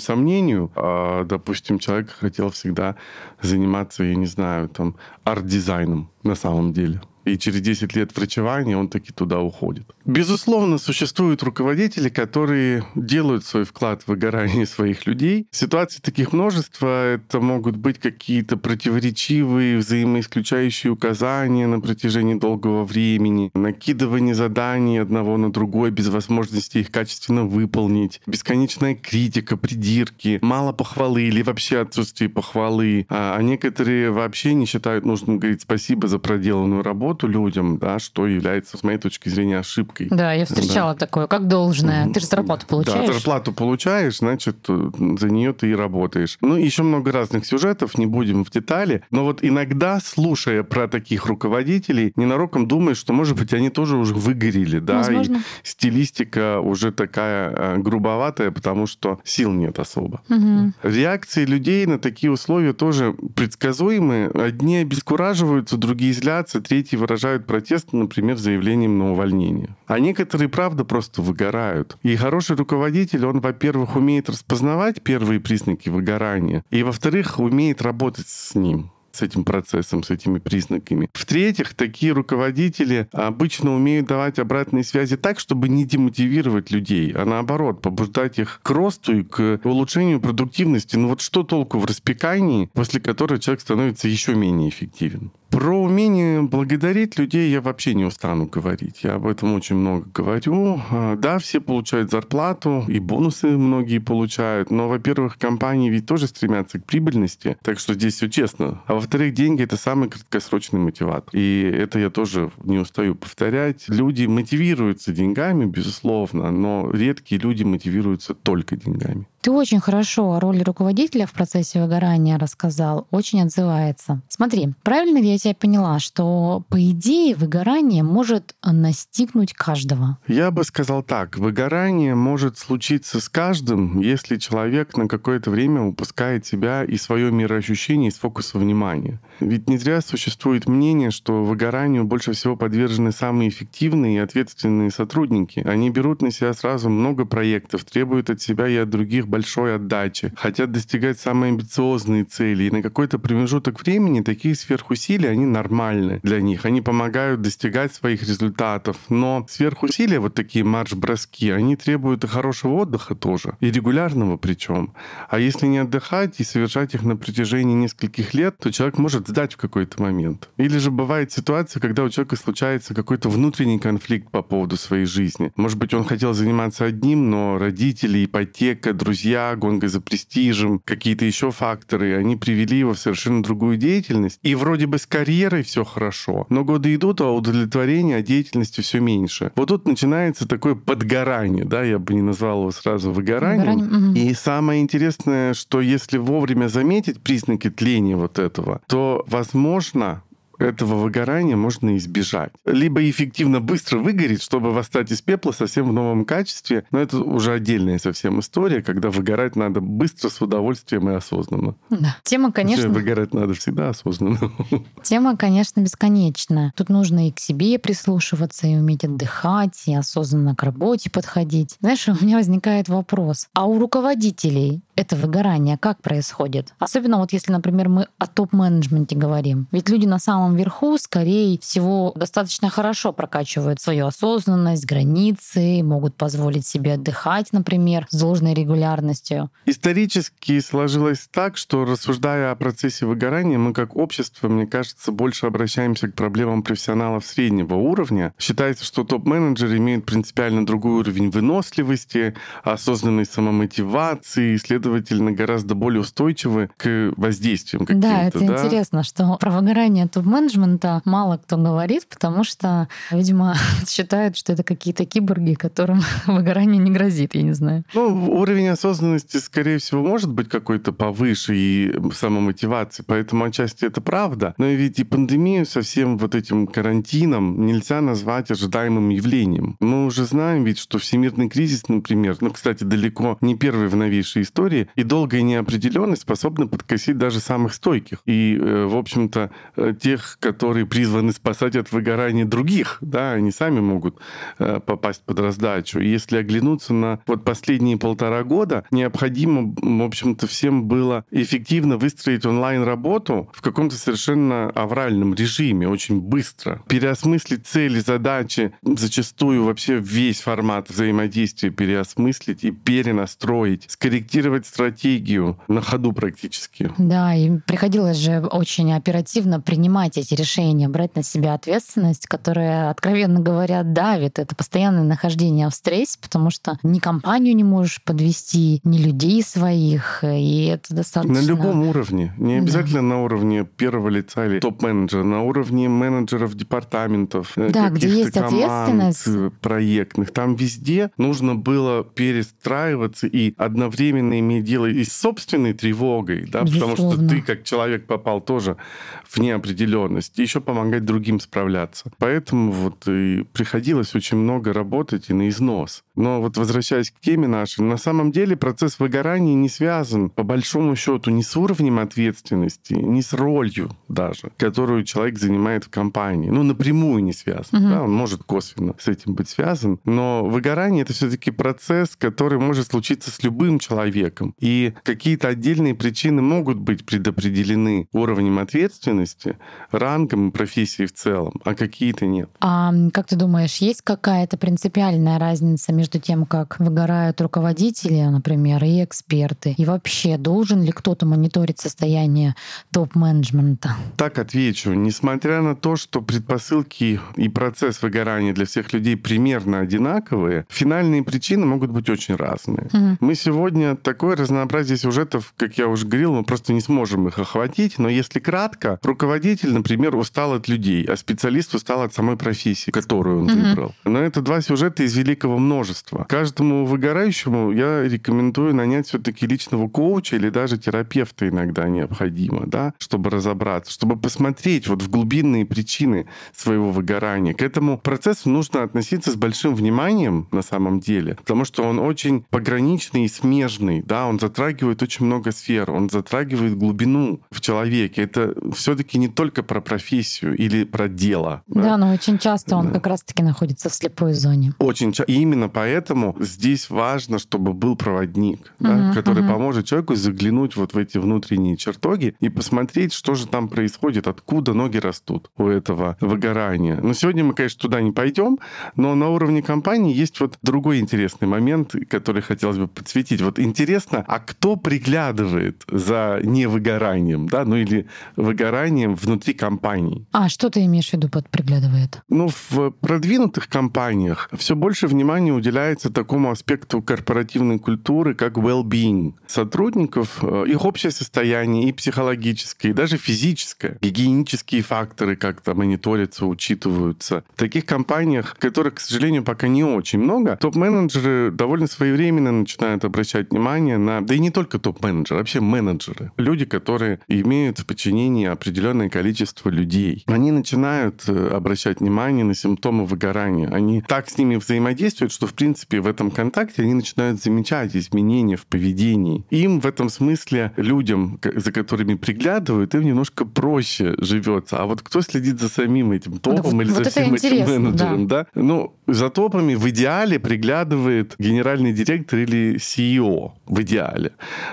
сомнению. 0.00 0.70
А, 0.74 1.24
допустим, 1.24 1.78
человек 1.78 2.10
хотел 2.10 2.50
всегда 2.50 2.96
заниматься, 3.42 4.04
я 4.04 4.14
не 4.14 4.26
знаю, 4.26 4.68
там, 4.68 4.96
арт-дизайном 5.24 6.10
на 6.22 6.34
самом 6.34 6.72
деле 6.72 7.00
и 7.24 7.38
через 7.38 7.60
10 7.60 7.94
лет 7.96 8.16
врачевания 8.16 8.76
он 8.76 8.88
таки 8.88 9.12
туда 9.12 9.40
уходит. 9.40 9.84
Безусловно, 10.04 10.78
существуют 10.78 11.42
руководители, 11.42 12.08
которые 12.08 12.84
делают 12.94 13.44
свой 13.44 13.64
вклад 13.64 14.02
в 14.02 14.08
выгорание 14.08 14.66
своих 14.80 15.06
людей. 15.06 15.46
Ситуаций 15.50 16.00
таких 16.02 16.32
множество. 16.32 17.14
Это 17.14 17.40
могут 17.40 17.76
быть 17.76 17.98
какие-то 17.98 18.56
противоречивые, 18.56 19.78
взаимоисключающие 19.78 20.92
указания 20.92 21.66
на 21.66 21.80
протяжении 21.80 22.34
долгого 22.34 22.84
времени, 22.84 23.50
накидывание 23.54 24.34
заданий 24.34 24.98
одного 24.98 25.36
на 25.36 25.52
другой 25.52 25.90
без 25.90 26.08
возможности 26.08 26.78
их 26.78 26.90
качественно 26.90 27.44
выполнить, 27.44 28.20
бесконечная 28.26 28.94
критика, 28.94 29.56
придирки, 29.56 30.38
мало 30.42 30.72
похвалы 30.72 31.22
или 31.22 31.42
вообще 31.42 31.80
отсутствие 31.80 32.30
похвалы. 32.30 33.06
А, 33.08 33.36
а 33.36 33.42
некоторые 33.42 34.10
вообще 34.10 34.54
не 34.54 34.66
считают 34.66 35.04
нужным 35.04 35.38
говорить 35.38 35.62
спасибо 35.62 36.08
за 36.08 36.18
проделанную 36.18 36.82
работу, 36.82 37.09
работу 37.10 37.26
людям, 37.26 37.78
да, 37.78 37.98
что 37.98 38.26
является, 38.26 38.76
с 38.78 38.82
моей 38.82 38.98
точки 38.98 39.28
зрения, 39.28 39.58
ошибкой. 39.58 40.08
Да, 40.10 40.32
я 40.32 40.44
встречала 40.44 40.92
да. 40.92 41.06
такое, 41.06 41.26
как 41.26 41.48
должное. 41.48 42.08
Ты 42.12 42.20
же 42.20 42.26
зарплату 42.26 42.66
получаешь. 42.66 43.06
Да, 43.06 43.12
зарплату 43.12 43.52
получаешь, 43.52 44.18
значит, 44.18 44.66
за 44.66 45.30
нее 45.30 45.52
ты 45.52 45.70
и 45.70 45.74
работаешь. 45.74 46.38
Ну, 46.40 46.56
еще 46.56 46.82
много 46.82 47.12
разных 47.12 47.46
сюжетов, 47.46 47.98
не 47.98 48.06
будем 48.06 48.44
в 48.44 48.50
детали. 48.50 49.02
Но 49.10 49.24
вот 49.24 49.40
иногда, 49.42 49.98
слушая 50.00 50.62
про 50.62 50.88
таких 50.88 51.26
руководителей, 51.26 52.12
ненароком 52.16 52.68
думаешь, 52.68 52.98
что, 52.98 53.12
может 53.12 53.36
быть, 53.36 53.52
они 53.52 53.70
тоже 53.70 53.96
уже 53.96 54.14
выгорели, 54.14 54.78
да, 54.78 54.98
Возможно. 54.98 55.36
и 55.36 55.40
стилистика 55.62 56.60
уже 56.60 56.92
такая 56.92 57.50
э, 57.50 57.78
грубоватая, 57.78 58.50
потому 58.50 58.86
что 58.86 59.18
сил 59.24 59.52
нет 59.52 59.78
особо. 59.78 60.22
Угу. 60.28 60.72
Реакции 60.82 61.44
людей 61.44 61.86
на 61.86 61.98
такие 61.98 62.30
условия 62.30 62.72
тоже 62.72 63.14
предсказуемые. 63.34 64.28
Одни 64.28 64.76
обескураживаются, 64.78 65.76
другие 65.76 66.12
злятся, 66.12 66.60
третьи 66.60 66.96
выражают 67.00 67.46
протест, 67.46 67.92
например, 67.92 68.36
заявлением 68.36 68.98
на 68.98 69.12
увольнение. 69.12 69.76
А 69.86 69.98
некоторые, 69.98 70.48
правда, 70.48 70.84
просто 70.84 71.22
выгорают. 71.22 71.96
И 72.02 72.14
хороший 72.16 72.56
руководитель, 72.56 73.26
он, 73.26 73.40
во-первых, 73.40 73.96
умеет 73.96 74.28
распознавать 74.28 75.02
первые 75.02 75.40
признаки 75.40 75.88
выгорания, 75.88 76.64
и, 76.70 76.82
во-вторых, 76.82 77.38
умеет 77.38 77.82
работать 77.82 78.28
с 78.28 78.54
ним 78.54 78.90
с 79.12 79.22
этим 79.22 79.44
процессом, 79.44 80.02
с 80.02 80.10
этими 80.10 80.38
признаками. 80.38 81.08
В-третьих, 81.12 81.74
такие 81.74 82.12
руководители 82.12 83.08
обычно 83.12 83.74
умеют 83.74 84.06
давать 84.06 84.38
обратные 84.38 84.84
связи 84.84 85.16
так, 85.16 85.40
чтобы 85.40 85.68
не 85.68 85.84
демотивировать 85.84 86.70
людей, 86.70 87.12
а 87.12 87.24
наоборот, 87.24 87.82
побуждать 87.82 88.38
их 88.38 88.60
к 88.62 88.70
росту 88.70 89.18
и 89.18 89.22
к 89.24 89.60
улучшению 89.64 90.20
продуктивности. 90.20 90.96
Ну 90.96 91.08
вот 91.08 91.20
что 91.20 91.42
толку 91.42 91.78
в 91.78 91.84
распекании, 91.84 92.70
после 92.72 93.00
которого 93.00 93.40
человек 93.40 93.60
становится 93.60 94.08
еще 94.08 94.34
менее 94.34 94.68
эффективен? 94.68 95.32
Про 95.50 95.82
умение 95.82 96.42
благодарить 96.42 97.18
людей 97.18 97.50
я 97.50 97.60
вообще 97.60 97.94
не 97.94 98.04
устану 98.04 98.46
говорить. 98.46 99.00
Я 99.02 99.14
об 99.14 99.26
этом 99.26 99.54
очень 99.54 99.74
много 99.74 100.06
говорю. 100.14 100.80
А, 100.90 101.16
да, 101.16 101.38
все 101.40 101.60
получают 101.60 102.12
зарплату, 102.12 102.84
и 102.86 103.00
бонусы 103.00 103.48
многие 103.48 103.98
получают. 103.98 104.70
Но, 104.70 104.88
во-первых, 104.88 105.38
компании 105.38 105.90
ведь 105.90 106.06
тоже 106.06 106.28
стремятся 106.28 106.78
к 106.78 106.84
прибыльности, 106.84 107.56
так 107.62 107.80
что 107.80 107.94
здесь 107.94 108.14
все 108.14 108.30
честно. 108.30 108.82
А 108.86 108.94
во-вторых, 108.94 109.34
деньги— 109.34 109.62
это 109.64 109.76
самый 109.76 110.08
краткосрочный 110.08 110.78
мотиватор. 110.78 111.28
И 111.32 111.62
это 111.62 111.98
я 111.98 112.10
тоже 112.10 112.52
не 112.62 112.78
устаю 112.78 113.16
повторять. 113.16 113.84
Люди 113.88 114.26
мотивируются 114.26 115.12
деньгами, 115.12 115.64
безусловно, 115.64 116.52
но 116.52 116.88
редкие 116.92 117.40
люди 117.40 117.64
мотивируются 117.64 118.34
только 118.34 118.76
деньгами. 118.76 119.26
Ты 119.42 119.50
очень 119.52 119.80
хорошо 119.80 120.34
о 120.34 120.40
роли 120.40 120.62
руководителя 120.62 121.26
в 121.26 121.32
процессе 121.32 121.80
выгорания 121.80 122.38
рассказал, 122.38 123.06
очень 123.10 123.40
отзывается. 123.40 124.20
Смотри, 124.28 124.74
правильно 124.82 125.16
ли 125.16 125.30
я 125.32 125.38
тебя 125.38 125.54
поняла, 125.54 125.98
что 125.98 126.62
по 126.68 126.78
идее 126.90 127.34
выгорание 127.34 128.02
может 128.02 128.54
настигнуть 128.62 129.54
каждого? 129.54 130.18
Я 130.26 130.50
бы 130.50 130.62
сказал 130.64 131.02
так, 131.02 131.38
выгорание 131.38 132.14
может 132.14 132.58
случиться 132.58 133.18
с 133.18 133.30
каждым, 133.30 134.00
если 134.00 134.36
человек 134.36 134.94
на 134.98 135.08
какое-то 135.08 135.50
время 135.50 135.84
упускает 135.84 136.44
себя 136.44 136.84
и 136.84 136.98
свое 136.98 137.32
мироощущение 137.32 138.10
из 138.10 138.18
фокуса 138.18 138.58
внимания. 138.58 139.20
Ведь 139.40 139.70
не 139.70 139.78
зря 139.78 140.02
существует 140.02 140.68
мнение, 140.68 141.10
что 141.10 141.44
выгоранию 141.44 142.04
больше 142.04 142.32
всего 142.32 142.56
подвержены 142.56 143.10
самые 143.10 143.48
эффективные 143.48 144.16
и 144.16 144.20
ответственные 144.20 144.90
сотрудники. 144.90 145.60
Они 145.60 145.88
берут 145.88 146.20
на 146.20 146.30
себя 146.30 146.52
сразу 146.52 146.90
много 146.90 147.24
проектов, 147.24 147.84
требуют 147.84 148.28
от 148.28 148.42
себя 148.42 148.68
и 148.68 148.76
от 148.76 148.90
других 148.90 149.28
большой 149.30 149.76
отдачи, 149.76 150.32
хотят 150.36 150.72
достигать 150.72 151.18
самые 151.18 151.50
амбициозные 151.50 152.24
цели. 152.24 152.64
И 152.64 152.70
на 152.70 152.82
какой-то 152.82 153.18
промежуток 153.18 153.80
времени 153.82 154.20
такие 154.20 154.54
сверхусилия, 154.54 155.30
они 155.30 155.46
нормальны 155.46 156.20
для 156.22 156.40
них. 156.40 156.66
Они 156.66 156.82
помогают 156.82 157.40
достигать 157.40 157.94
своих 157.94 158.22
результатов. 158.22 158.96
Но 159.08 159.46
сверхусилия, 159.48 160.20
вот 160.20 160.34
такие 160.34 160.64
марш-броски, 160.64 161.50
они 161.50 161.76
требуют 161.76 162.24
и 162.24 162.26
хорошего 162.26 162.72
отдыха 162.74 163.14
тоже. 163.14 163.56
И 163.60 163.70
регулярного 163.70 164.36
причем. 164.36 164.92
А 165.28 165.38
если 165.38 165.66
не 165.66 165.78
отдыхать 165.78 166.40
и 166.40 166.44
совершать 166.44 166.94
их 166.94 167.02
на 167.02 167.16
протяжении 167.16 167.74
нескольких 167.74 168.34
лет, 168.34 168.56
то 168.58 168.72
человек 168.72 168.98
может 168.98 169.28
сдать 169.28 169.54
в 169.54 169.56
какой-то 169.56 170.02
момент. 170.02 170.50
Или 170.56 170.78
же 170.78 170.90
бывает 170.90 171.32
ситуация, 171.32 171.80
когда 171.80 172.02
у 172.02 172.10
человека 172.10 172.36
случается 172.36 172.94
какой-то 172.94 173.28
внутренний 173.28 173.78
конфликт 173.78 174.30
по 174.30 174.42
поводу 174.42 174.76
своей 174.76 175.06
жизни. 175.06 175.52
Может 175.56 175.78
быть, 175.78 175.94
он 175.94 176.04
хотел 176.04 176.34
заниматься 176.34 176.84
одним, 176.84 177.30
но 177.30 177.58
родители, 177.58 178.24
ипотека, 178.24 178.92
друзья, 178.92 179.19
друзья, 179.20 179.54
гонка 179.54 179.88
за 179.88 180.00
престижем, 180.00 180.78
какие-то 180.78 181.26
еще 181.26 181.50
факторы, 181.50 182.16
они 182.16 182.36
привели 182.36 182.78
его 182.78 182.94
в 182.94 182.98
совершенно 182.98 183.42
другую 183.42 183.76
деятельность. 183.76 184.38
И 184.42 184.54
вроде 184.54 184.86
бы 184.86 184.96
с 184.96 185.06
карьерой 185.06 185.62
все 185.62 185.84
хорошо, 185.84 186.46
но 186.48 186.64
годы 186.64 186.94
идут, 186.94 187.20
а 187.20 187.30
удовлетворения 187.30 188.16
от 188.16 188.24
деятельности 188.24 188.80
все 188.80 188.98
меньше. 189.00 189.52
Вот 189.56 189.68
тут 189.68 189.86
начинается 189.86 190.48
такое 190.48 190.74
подгорание, 190.74 191.66
да, 191.66 191.82
я 191.82 191.98
бы 191.98 192.14
не 192.14 192.22
назвал 192.22 192.60
его 192.60 192.70
сразу 192.70 193.12
выгоранием. 193.12 193.78
Выгорание. 193.78 194.10
Угу. 194.10 194.30
И 194.30 194.34
самое 194.34 194.80
интересное, 194.80 195.52
что 195.52 195.82
если 195.82 196.16
вовремя 196.16 196.68
заметить 196.68 197.20
признаки 197.20 197.68
тления 197.68 198.16
вот 198.16 198.38
этого, 198.38 198.80
то, 198.86 199.24
возможно, 199.28 200.22
этого 200.60 200.94
выгорания 200.94 201.56
можно 201.56 201.96
избежать. 201.96 202.52
Либо 202.64 203.08
эффективно 203.08 203.60
быстро 203.60 203.98
выгореть, 203.98 204.42
чтобы 204.42 204.72
восстать 204.72 205.10
из 205.10 205.22
пепла 205.22 205.52
совсем 205.52 205.88
в 205.88 205.92
новом 205.92 206.24
качестве. 206.24 206.84
Но 206.90 207.00
это 207.00 207.18
уже 207.18 207.52
отдельная 207.52 207.98
совсем 207.98 208.40
история, 208.40 208.82
когда 208.82 209.10
выгорать 209.10 209.56
надо 209.56 209.80
быстро, 209.80 210.28
с 210.28 210.40
удовольствием 210.40 211.08
и 211.10 211.14
осознанно. 211.14 211.74
Да. 211.88 212.16
Тема, 212.22 212.52
конечно... 212.52 212.88
Вообще, 212.88 213.00
выгорать 213.00 213.34
надо 213.34 213.54
всегда 213.54 213.88
осознанно. 213.90 214.38
Тема, 215.02 215.36
конечно, 215.36 215.80
бесконечная. 215.80 216.72
Тут 216.76 216.88
нужно 216.88 217.28
и 217.28 217.32
к 217.32 217.38
себе 217.40 217.78
прислушиваться, 217.78 218.66
и 218.66 218.76
уметь 218.76 219.04
отдыхать, 219.04 219.82
и 219.86 219.94
осознанно 219.94 220.54
к 220.54 220.62
работе 220.62 221.10
подходить. 221.10 221.76
Знаешь, 221.80 222.06
у 222.08 222.24
меня 222.24 222.36
возникает 222.36 222.88
вопрос. 222.88 223.48
А 223.54 223.66
у 223.66 223.78
руководителей 223.78 224.82
это 225.00 225.16
выгорание 225.16 225.78
как 225.78 226.02
происходит? 226.02 226.74
Особенно 226.78 227.16
вот 227.16 227.32
если, 227.32 227.52
например, 227.52 227.88
мы 227.88 228.08
о 228.18 228.26
топ-менеджменте 228.26 229.16
говорим. 229.16 229.66
Ведь 229.72 229.88
люди 229.88 230.06
на 230.06 230.18
самом 230.18 230.56
верху, 230.56 230.98
скорее 230.98 231.58
всего, 231.58 232.12
достаточно 232.14 232.68
хорошо 232.68 233.12
прокачивают 233.12 233.80
свою 233.80 234.06
осознанность, 234.06 234.84
границы, 234.84 235.82
могут 235.82 236.16
позволить 236.16 236.66
себе 236.66 236.94
отдыхать, 236.94 237.52
например, 237.52 238.06
с 238.10 238.20
должной 238.20 238.52
регулярностью. 238.52 239.50
Исторически 239.64 240.60
сложилось 240.60 241.28
так, 241.30 241.56
что 241.56 241.86
рассуждая 241.86 242.50
о 242.50 242.56
процессе 242.56 243.06
выгорания, 243.06 243.56
мы 243.56 243.72
как 243.72 243.96
общество, 243.96 244.48
мне 244.48 244.66
кажется, 244.66 245.12
больше 245.12 245.46
обращаемся 245.46 246.08
к 246.08 246.14
проблемам 246.14 246.62
профессионалов 246.62 247.24
среднего 247.24 247.74
уровня. 247.74 248.34
Считается, 248.38 248.84
что 248.84 249.04
топ-менеджеры 249.04 249.78
имеют 249.78 250.04
принципиально 250.04 250.66
другой 250.66 251.00
уровень 251.00 251.30
выносливости, 251.30 252.34
осознанной 252.64 253.24
самомотивации, 253.24 254.56
следовательно, 254.56 254.89
следовательно, 254.90 255.32
гораздо 255.32 255.74
более 255.74 256.00
устойчивы 256.00 256.70
к 256.76 257.12
воздействиям 257.16 257.86
каким-то. 257.86 258.08
Да, 258.08 258.22
это 258.24 258.40
да? 258.40 258.46
интересно, 258.46 259.02
что 259.02 259.36
про 259.40 259.50
выгорание 259.50 260.06
топ-менеджмента 260.06 261.02
мало 261.04 261.38
кто 261.38 261.56
говорит, 261.56 262.06
потому 262.08 262.44
что, 262.44 262.88
видимо, 263.10 263.54
считают, 263.88 264.36
что 264.36 264.52
это 264.52 264.62
какие-то 264.62 265.04
киборги, 265.04 265.54
которым 265.54 266.00
выгорание 266.26 266.78
не 266.78 266.90
грозит, 266.90 267.34
я 267.34 267.42
не 267.42 267.52
знаю. 267.52 267.84
Ну, 267.94 268.32
уровень 268.32 268.68
осознанности, 268.68 269.36
скорее 269.38 269.78
всего, 269.78 270.02
может 270.02 270.32
быть 270.32 270.48
какой-то 270.48 270.92
повыше 270.92 271.54
и 271.56 271.94
самомотивации, 272.14 273.04
поэтому 273.06 273.44
отчасти 273.44 273.84
это 273.84 274.00
правда. 274.00 274.54
Но 274.58 274.66
ведь 274.66 274.98
и 274.98 275.04
пандемию 275.04 275.66
со 275.66 275.82
всем 275.82 276.18
вот 276.18 276.34
этим 276.34 276.66
карантином 276.66 277.66
нельзя 277.66 278.00
назвать 278.00 278.50
ожидаемым 278.50 279.10
явлением. 279.10 279.76
Мы 279.80 280.06
уже 280.06 280.24
знаем 280.24 280.64
ведь, 280.64 280.78
что 280.78 280.98
всемирный 280.98 281.48
кризис, 281.48 281.88
например, 281.88 282.36
ну, 282.40 282.50
кстати, 282.50 282.84
далеко 282.84 283.38
не 283.40 283.56
первый 283.56 283.88
в 283.88 283.96
новейшей 283.96 284.42
истории, 284.42 284.79
и 284.94 285.02
долгая 285.02 285.42
неопределенность 285.42 286.22
способны 286.22 286.68
подкосить 286.68 287.18
даже 287.18 287.40
самых 287.40 287.74
стойких. 287.74 288.18
И, 288.26 288.56
э, 288.60 288.84
в 288.86 288.96
общем-то, 288.96 289.50
э, 289.76 289.94
тех, 290.00 290.38
которые 290.40 290.86
призваны 290.86 291.32
спасать 291.32 291.76
от 291.76 291.92
выгорания 291.92 292.44
других, 292.44 292.98
да, 293.00 293.32
они 293.32 293.50
сами 293.50 293.80
могут 293.80 294.16
э, 294.58 294.80
попасть 294.84 295.22
под 295.24 295.40
раздачу. 295.40 296.00
И 296.00 296.08
если 296.08 296.36
оглянуться 296.36 296.92
на 296.92 297.20
вот 297.26 297.44
последние 297.44 297.98
полтора 297.98 298.44
года, 298.44 298.84
необходимо, 298.90 299.74
в 299.80 300.02
общем-то, 300.02 300.46
всем 300.46 300.84
было 300.84 301.24
эффективно 301.30 301.96
выстроить 301.96 302.46
онлайн-работу 302.46 303.50
в 303.52 303.62
каком-то 303.62 303.96
совершенно 303.96 304.70
авральном 304.70 305.34
режиме, 305.34 305.88
очень 305.88 306.20
быстро. 306.20 306.82
Переосмыслить 306.88 307.66
цели, 307.66 308.00
задачи, 308.00 308.72
зачастую 308.82 309.64
вообще 309.64 309.98
весь 309.98 310.40
формат 310.40 310.88
взаимодействия 310.88 311.70
переосмыслить 311.70 312.64
и 312.64 312.70
перенастроить, 312.70 313.84
скорректировать 313.88 314.66
стратегию 314.70 315.58
на 315.68 315.80
ходу 315.80 316.12
практически. 316.12 316.90
Да, 316.98 317.34
и 317.34 317.58
приходилось 317.66 318.16
же 318.16 318.40
очень 318.40 318.92
оперативно 318.92 319.60
принимать 319.60 320.16
эти 320.16 320.34
решения, 320.34 320.88
брать 320.88 321.16
на 321.16 321.22
себя 321.22 321.54
ответственность, 321.54 322.26
которая, 322.26 322.90
откровенно 322.90 323.40
говоря, 323.40 323.82
давит. 323.82 324.38
Это 324.38 324.54
постоянное 324.54 325.02
нахождение 325.02 325.68
в 325.68 325.74
стрессе, 325.74 326.18
потому 326.20 326.50
что 326.50 326.78
ни 326.82 326.98
компанию 326.98 327.54
не 327.56 327.64
можешь 327.64 328.02
подвести, 328.02 328.80
ни 328.84 328.98
людей 328.98 329.42
своих, 329.42 330.22
и 330.22 330.66
это 330.66 330.94
достаточно... 330.94 331.40
На 331.40 331.44
любом 331.44 331.88
уровне. 331.88 332.32
Не 332.38 332.58
обязательно 332.58 333.02
да. 333.02 333.08
на 333.08 333.22
уровне 333.22 333.64
первого 333.64 334.08
лица 334.08 334.46
или 334.46 334.60
топ-менеджера, 334.60 335.24
на 335.24 335.42
уровне 335.42 335.88
менеджеров 335.88 336.54
департаментов, 336.54 337.52
э, 337.56 337.70
да, 337.70 337.88
где 337.90 338.08
есть 338.08 338.32
команд, 338.32 338.52
ответственность. 338.52 339.26
Э, 339.26 339.50
проектных. 339.60 340.32
Там 340.32 340.54
везде 340.54 341.10
нужно 341.16 341.54
было 341.54 342.04
перестраиваться 342.04 343.26
и 343.26 343.54
одновременно 343.56 344.38
иметь 344.38 344.49
дело 344.58 344.86
и 344.86 345.04
с 345.04 345.12
собственной 345.12 345.72
тревогой, 345.72 346.46
да, 346.46 346.64
потому 346.64 346.96
что 346.96 347.16
ты 347.28 347.40
как 347.40 347.62
человек 347.62 348.06
попал 348.06 348.40
тоже 348.40 348.76
в 349.24 349.38
неопределенность, 349.38 350.38
и 350.38 350.42
еще 350.42 350.60
помогать 350.60 351.04
другим 351.04 351.38
справляться. 351.38 352.10
Поэтому 352.18 352.72
вот 352.72 353.06
и 353.06 353.44
приходилось 353.52 354.14
очень 354.16 354.38
много 354.38 354.72
работать 354.72 355.30
и 355.30 355.32
на 355.32 355.48
износ. 355.48 356.02
Но 356.16 356.42
вот 356.42 356.56
возвращаясь 356.56 357.10
к 357.10 357.20
теме 357.20 357.46
нашей, 357.46 357.82
на 357.82 357.96
самом 357.96 358.32
деле 358.32 358.56
процесс 358.56 358.98
выгорания 358.98 359.54
не 359.54 359.68
связан, 359.68 360.30
по 360.30 360.42
большому 360.42 360.96
счету, 360.96 361.30
ни 361.30 361.42
с 361.42 361.56
уровнем 361.56 361.98
ответственности, 361.98 362.94
ни 362.94 363.20
с 363.20 363.32
ролью 363.32 363.90
даже, 364.08 364.50
которую 364.56 365.04
человек 365.04 365.38
занимает 365.38 365.84
в 365.84 365.90
компании. 365.90 366.50
Ну, 366.50 366.62
напрямую 366.62 367.22
не 367.22 367.32
связан. 367.32 367.78
Угу. 367.78 367.88
Да, 367.88 368.02
он 368.02 368.12
может 368.12 368.42
косвенно 368.42 368.94
с 368.98 369.08
этим 369.08 369.34
быть 369.34 369.48
связан. 369.48 369.98
Но 370.04 370.44
выгорание— 370.44 371.02
это 371.04 371.12
все-таки 371.12 371.50
процесс, 371.50 372.16
который 372.16 372.58
может 372.58 372.88
случиться 372.88 373.30
с 373.30 373.42
любым 373.42 373.78
человеком. 373.78 374.39
И 374.58 374.94
какие-то 375.02 375.48
отдельные 375.48 375.94
причины 375.94 376.42
могут 376.42 376.78
быть 376.78 377.04
предопределены 377.04 378.08
уровнем 378.12 378.58
ответственности, 378.58 379.56
рангом 379.90 380.48
и 380.48 380.52
профессией 380.52 381.06
в 381.06 381.12
целом, 381.12 381.52
а 381.64 381.74
какие-то 381.74 382.26
нет. 382.26 382.50
А 382.60 382.92
как 383.12 383.26
ты 383.26 383.36
думаешь, 383.36 383.76
есть 383.76 384.02
какая-то 384.02 384.56
принципиальная 384.56 385.38
разница 385.38 385.92
между 385.92 386.18
тем, 386.18 386.46
как 386.46 386.78
выгорают 386.78 387.40
руководители, 387.40 388.20
например, 388.22 388.82
и 388.84 389.04
эксперты? 389.04 389.74
И 389.76 389.84
вообще, 389.84 390.36
должен 390.36 390.82
ли 390.82 390.92
кто-то 390.92 391.26
мониторить 391.26 391.78
состояние 391.78 392.54
топ-менеджмента? 392.92 393.96
Так 394.16 394.38
отвечу. 394.38 394.92
Несмотря 394.92 395.62
на 395.62 395.74
то, 395.76 395.96
что 395.96 396.20
предпосылки 396.22 397.20
и 397.36 397.48
процесс 397.48 398.02
выгорания 398.02 398.52
для 398.52 398.66
всех 398.66 398.92
людей 398.92 399.16
примерно 399.16 399.80
одинаковые, 399.80 400.66
финальные 400.68 401.22
причины 401.22 401.66
могут 401.66 401.90
быть 401.90 402.08
очень 402.08 402.36
разные. 402.36 402.88
Угу. 402.92 403.16
Мы 403.20 403.34
сегодня 403.34 403.96
такое 403.96 404.29
разнообразие 404.36 404.96
сюжетов, 404.96 405.54
как 405.56 405.78
я 405.78 405.88
уже 405.88 406.06
говорил, 406.06 406.34
мы 406.34 406.44
просто 406.44 406.72
не 406.72 406.80
сможем 406.80 407.28
их 407.28 407.38
охватить, 407.38 407.98
но 407.98 408.08
если 408.08 408.40
кратко, 408.40 408.98
руководитель, 409.02 409.72
например, 409.72 410.16
устал 410.16 410.54
от 410.54 410.68
людей, 410.68 411.04
а 411.04 411.16
специалист 411.16 411.74
устал 411.74 412.02
от 412.02 412.14
самой 412.14 412.36
профессии, 412.36 412.90
которую 412.90 413.40
он 413.40 413.50
угу. 413.50 413.60
выбрал. 413.60 413.94
Но 414.04 414.20
это 414.20 414.40
два 414.42 414.60
сюжета 414.60 415.02
из 415.02 415.16
великого 415.16 415.58
множества. 415.58 416.26
Каждому 416.28 416.86
выгорающему 416.86 417.72
я 417.72 418.02
рекомендую 418.02 418.74
нанять 418.74 419.08
все-таки 419.08 419.46
личного 419.46 419.88
коуча 419.88 420.36
или 420.36 420.50
даже 420.50 420.78
терапевта 420.78 421.48
иногда 421.48 421.88
необходимо, 421.88 422.66
да, 422.66 422.94
чтобы 422.98 423.30
разобраться, 423.30 423.92
чтобы 423.92 424.16
посмотреть 424.16 424.88
вот 424.88 425.02
в 425.02 425.10
глубинные 425.10 425.64
причины 425.64 426.26
своего 426.54 426.90
выгорания. 426.90 427.54
К 427.54 427.62
этому 427.62 427.98
процессу 427.98 428.50
нужно 428.50 428.82
относиться 428.82 429.30
с 429.30 429.36
большим 429.36 429.74
вниманием 429.74 430.48
на 430.50 430.62
самом 430.62 431.00
деле, 431.00 431.34
потому 431.34 431.64
что 431.64 431.82
он 431.84 431.98
очень 431.98 432.44
пограничный 432.50 433.24
и 433.24 433.28
смежный, 433.28 434.02
да, 434.02 434.19
он 434.26 434.38
затрагивает 434.38 435.02
очень 435.02 435.26
много 435.26 435.52
сфер, 435.52 435.90
он 435.90 436.10
затрагивает 436.10 436.76
глубину 436.76 437.40
в 437.50 437.60
человеке. 437.60 438.22
Это 438.22 438.54
все-таки 438.74 439.18
не 439.18 439.28
только 439.28 439.62
про 439.62 439.80
профессию 439.80 440.56
или 440.56 440.84
про 440.84 441.08
дело. 441.08 441.62
Да, 441.66 441.82
да 441.82 441.96
но 441.96 442.12
очень 442.12 442.38
часто 442.38 442.76
он 442.76 442.88
да. 442.88 442.94
как 442.94 443.06
раз-таки 443.06 443.42
находится 443.42 443.88
в 443.88 443.94
слепой 443.94 444.32
зоне. 444.32 444.74
Очень 444.78 445.12
часто. 445.12 445.32
И 445.32 445.36
именно 445.36 445.68
поэтому 445.68 446.36
здесь 446.40 446.90
важно, 446.90 447.38
чтобы 447.38 447.72
был 447.72 447.96
проводник, 447.96 448.60
угу, 448.80 448.88
да, 448.88 449.12
который 449.14 449.42
угу. 449.42 449.52
поможет 449.52 449.86
человеку 449.86 450.14
заглянуть 450.14 450.76
вот 450.76 450.94
в 450.94 450.98
эти 450.98 451.18
внутренние 451.18 451.76
чертоги 451.76 452.34
и 452.40 452.48
посмотреть, 452.48 453.12
что 453.12 453.34
же 453.34 453.46
там 453.46 453.68
происходит, 453.68 454.26
откуда 454.26 454.74
ноги 454.74 454.98
растут 454.98 455.50
у 455.56 455.66
этого 455.66 456.16
выгорания. 456.20 456.98
Но 457.02 457.12
сегодня 457.12 457.44
мы, 457.44 457.54
конечно, 457.54 457.80
туда 457.80 458.00
не 458.00 458.12
пойдем, 458.12 458.58
но 458.96 459.14
на 459.14 459.28
уровне 459.30 459.62
компании 459.62 460.14
есть 460.14 460.40
вот 460.40 460.58
другой 460.62 461.00
интересный 461.00 461.48
момент, 461.48 461.94
который 462.08 462.42
хотелось 462.42 462.78
бы 462.78 462.88
подсветить. 462.88 463.40
Вот 463.40 463.58
интересно, 463.58 464.09
а 464.10 464.40
кто 464.40 464.76
приглядывает 464.76 465.84
за 465.88 466.40
невыгоранием, 466.42 467.48
да, 467.48 467.64
ну 467.64 467.76
или 467.76 468.06
выгоранием 468.36 469.14
внутри 469.14 469.54
компании? 469.54 470.26
А 470.32 470.48
что 470.48 470.70
ты 470.70 470.84
имеешь 470.84 471.10
в 471.10 471.12
виду 471.12 471.28
под 471.28 471.48
приглядывает? 471.48 472.22
Ну, 472.28 472.48
в 472.48 472.90
продвинутых 472.90 473.68
компаниях 473.68 474.48
все 474.52 474.74
больше 474.74 475.06
внимания 475.06 475.52
уделяется 475.52 476.10
такому 476.10 476.50
аспекту 476.50 477.02
корпоративной 477.02 477.78
культуры, 477.78 478.34
как 478.34 478.54
well-being 478.54 479.34
сотрудников, 479.46 480.38
э, 480.42 480.64
их 480.68 480.84
общее 480.84 481.12
состояние 481.12 481.88
и 481.88 481.92
психологическое, 481.92 482.90
и 482.90 482.92
даже 482.92 483.16
физическое, 483.16 483.98
гигиенические 484.00 484.82
факторы 484.82 485.36
как-то 485.36 485.74
мониторятся, 485.74 486.46
учитываются. 486.46 487.44
В 487.54 487.58
таких 487.58 487.86
компаниях, 487.86 488.56
которых, 488.58 488.94
к 488.94 489.00
сожалению, 489.00 489.44
пока 489.44 489.68
не 489.68 489.84
очень 489.84 490.18
много, 490.18 490.56
топ-менеджеры 490.56 491.50
довольно 491.50 491.86
своевременно 491.86 492.52
начинают 492.52 493.04
обращать 493.04 493.50
внимание 493.50 493.98
на, 494.00 494.20
да 494.20 494.34
и 494.34 494.38
не 494.38 494.50
только 494.50 494.78
топ-менеджеры, 494.78 495.38
вообще 495.38 495.60
менеджеры, 495.60 496.32
люди, 496.36 496.64
которые 496.64 497.20
имеют 497.28 497.78
в 497.78 497.86
подчинении 497.86 498.46
определенное 498.46 499.08
количество 499.08 499.68
людей. 499.68 500.24
Они 500.26 500.50
начинают 500.50 501.24
э, 501.28 501.48
обращать 501.48 502.00
внимание 502.00 502.44
на 502.44 502.54
симптомы 502.54 503.06
выгорания. 503.06 503.68
Они 503.68 504.02
так 504.02 504.28
с 504.28 504.38
ними 504.38 504.56
взаимодействуют, 504.56 505.32
что, 505.32 505.46
в 505.46 505.54
принципе, 505.54 506.00
в 506.00 506.06
этом 506.06 506.30
контакте 506.30 506.82
они 506.82 506.94
начинают 506.94 507.42
замечать 507.42 507.94
изменения 507.96 508.56
в 508.56 508.66
поведении. 508.66 509.44
Им 509.50 509.80
в 509.80 509.86
этом 509.86 510.08
смысле, 510.08 510.72
людям, 510.76 511.38
за 511.42 511.72
которыми 511.72 512.14
приглядывают, 512.14 512.94
им 512.94 513.02
немножко 513.02 513.44
проще 513.44 514.14
живется. 514.18 514.78
А 514.78 514.86
вот 514.86 515.02
кто 515.02 515.20
следит 515.20 515.60
за 515.60 515.68
самим 515.68 516.12
этим 516.12 516.38
топом 516.38 516.76
вот, 516.76 516.82
или 516.82 516.90
вот 516.90 517.04
за 517.04 517.10
всем 517.10 517.34
этим 517.34 517.66
менеджером, 517.66 518.26
да? 518.26 518.46
да? 518.54 518.60
Ну, 518.60 518.94
за 519.06 519.30
топами 519.30 519.74
в 519.74 519.88
идеале 519.90 520.38
приглядывает 520.38 521.34
генеральный 521.38 521.92
директор 521.92 522.38
или 522.38 522.76
CEO 522.76 523.52
в 523.66 523.82
идеале. 523.82 523.89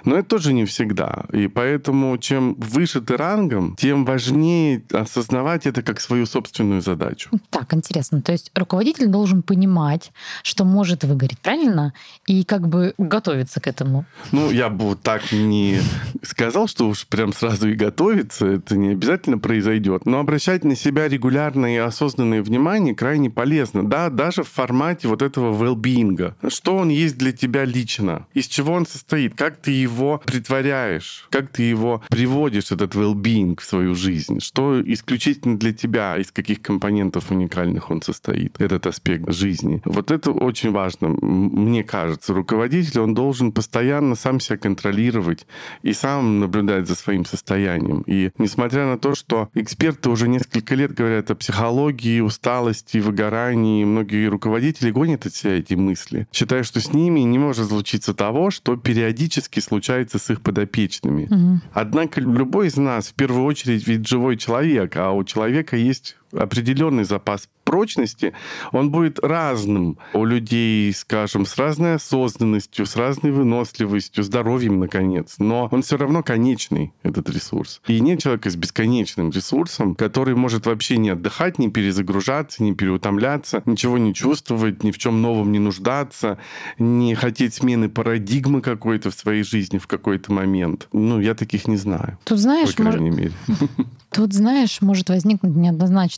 Но 0.05 0.17
это 0.17 0.29
тоже 0.29 0.53
не 0.53 0.65
всегда. 0.65 1.25
И 1.33 1.47
поэтому 1.47 2.17
чем 2.17 2.55
выше 2.55 3.01
ты 3.01 3.17
рангом, 3.17 3.75
тем 3.77 4.05
важнее 4.05 4.83
осознавать 4.91 5.65
это 5.65 5.81
как 5.81 5.99
свою 5.99 6.25
собственную 6.25 6.81
задачу. 6.81 7.29
Так, 7.49 7.73
интересно. 7.73 8.21
То 8.21 8.31
есть 8.31 8.51
руководитель 8.53 9.07
должен 9.07 9.41
понимать, 9.41 10.11
что 10.43 10.65
может 10.65 11.03
выгореть, 11.03 11.39
правильно? 11.39 11.93
И 12.25 12.43
как 12.43 12.67
бы 12.67 12.93
готовиться 12.97 13.59
к 13.59 13.67
этому. 13.67 14.05
Ну, 14.31 14.51
я 14.51 14.69
бы 14.69 14.95
так 14.95 15.31
не 15.31 15.79
сказал, 16.21 16.67
что 16.67 16.87
уж 16.87 17.07
прям 17.07 17.33
сразу 17.33 17.69
и 17.69 17.75
готовиться. 17.75 18.45
Это 18.45 18.77
не 18.77 18.89
обязательно 18.89 19.37
произойдет. 19.37 20.05
Но 20.05 20.19
обращать 20.19 20.63
на 20.63 20.75
себя 20.75 21.07
регулярное 21.07 21.75
и 21.75 21.77
осознанное 21.77 22.43
внимание 22.43 22.95
крайне 22.95 23.29
полезно. 23.29 23.87
Да, 23.87 24.09
даже 24.09 24.43
в 24.43 24.49
формате 24.49 25.07
вот 25.07 25.21
этого 25.21 25.53
well-being. 25.53 26.33
Что 26.49 26.77
он 26.77 26.89
есть 26.89 27.17
для 27.17 27.31
тебя 27.31 27.65
лично? 27.65 28.27
Из 28.33 28.47
чего 28.47 28.73
он 28.73 28.85
состоит? 28.85 29.06
Состоит, 29.07 29.35
как 29.35 29.55
ты 29.55 29.71
его 29.71 30.21
притворяешь, 30.25 31.27
как 31.29 31.47
ты 31.47 31.63
его 31.63 32.03
приводишь, 32.09 32.71
этот 32.71 32.93
well-being 32.93 33.57
в 33.57 33.63
свою 33.63 33.95
жизнь, 33.95 34.41
что 34.41 34.81
исключительно 34.81 35.57
для 35.57 35.71
тебя, 35.71 36.17
из 36.17 36.29
каких 36.33 36.61
компонентов 36.61 37.31
уникальных 37.31 37.89
он 37.89 38.01
состоит, 38.01 38.59
этот 38.59 38.85
аспект 38.85 39.31
жизни. 39.31 39.81
Вот 39.85 40.11
это 40.11 40.31
очень 40.31 40.71
важно. 40.71 41.07
Мне 41.07 41.85
кажется, 41.85 42.33
руководитель, 42.33 42.99
он 42.99 43.13
должен 43.13 43.53
постоянно 43.53 44.15
сам 44.15 44.41
себя 44.41 44.57
контролировать 44.57 45.47
и 45.83 45.93
сам 45.93 46.41
наблюдать 46.41 46.85
за 46.85 46.95
своим 46.95 47.23
состоянием. 47.23 48.03
И 48.07 48.31
несмотря 48.37 48.87
на 48.87 48.97
то, 48.97 49.15
что 49.15 49.49
эксперты 49.53 50.09
уже 50.09 50.27
несколько 50.27 50.75
лет 50.75 50.93
говорят 50.93 51.31
о 51.31 51.35
психологии, 51.35 52.19
усталости, 52.19 52.97
выгорании, 52.97 53.85
многие 53.85 54.27
руководители 54.27 54.91
гонят 54.91 55.25
от 55.25 55.33
себя 55.33 55.57
эти 55.59 55.75
мысли, 55.75 56.27
считая, 56.33 56.63
что 56.63 56.81
с 56.81 56.91
ними 56.91 57.21
не 57.21 57.39
может 57.39 57.69
случиться 57.69 58.13
того, 58.13 58.51
что 58.51 58.75
периодически 58.87 59.59
случается 59.59 60.17
с 60.17 60.29
их 60.29 60.41
подопечными. 60.41 61.25
Угу. 61.25 61.59
Однако 61.73 62.21
любой 62.21 62.67
из 62.67 62.77
нас 62.77 63.09
в 63.09 63.15
первую 63.15 63.43
очередь 63.43 63.85
ведь 63.85 64.07
живой 64.07 64.37
человек, 64.37 64.95
а 64.95 65.11
у 65.11 65.25
человека 65.25 65.75
есть 65.75 66.15
определенный 66.37 67.03
запас 67.03 67.49
прочности, 67.63 68.33
он 68.71 68.91
будет 68.91 69.19
разным 69.19 69.97
у 70.13 70.23
людей, 70.25 70.93
скажем, 70.93 71.45
с 71.45 71.57
разной 71.57 71.95
осознанностью, 71.95 72.85
с 72.85 72.95
разной 72.95 73.31
выносливостью, 73.31 74.23
здоровьем, 74.23 74.79
наконец. 74.79 75.35
Но 75.39 75.67
он 75.71 75.81
все 75.81 75.97
равно 75.97 76.23
конечный, 76.23 76.93
этот 77.03 77.29
ресурс. 77.29 77.81
И 77.87 77.99
нет 77.99 78.21
человека 78.21 78.49
с 78.49 78.55
бесконечным 78.55 79.31
ресурсом, 79.31 79.95
который 79.95 80.35
может 80.35 80.65
вообще 80.65 80.97
не 80.97 81.09
отдыхать, 81.09 81.59
не 81.59 81.69
перезагружаться, 81.69 82.63
не 82.63 82.73
переутомляться, 82.73 83.61
ничего 83.65 83.97
не 83.97 84.13
чувствовать, 84.13 84.83
ни 84.83 84.91
в 84.91 84.97
чем 84.97 85.21
новом 85.21 85.51
не 85.51 85.59
нуждаться, 85.59 86.37
не 86.79 87.15
хотеть 87.15 87.55
смены 87.55 87.89
парадигмы 87.89 88.61
какой-то 88.61 89.11
в 89.11 89.15
своей 89.15 89.43
жизни 89.43 89.77
в 89.77 89.87
какой-то 89.87 90.31
момент. 90.31 90.87
Ну, 90.93 91.19
я 91.19 91.35
таких 91.35 91.67
не 91.67 91.77
знаю. 91.77 92.17
Тут 92.23 92.39
знаешь, 92.39 92.75
по 92.75 92.83
крайней 92.83 93.11
может... 93.11 93.19
мере. 93.19 93.33
Тут, 94.09 94.33
знаешь, 94.33 94.81
может 94.81 95.09
возникнуть 95.09 95.55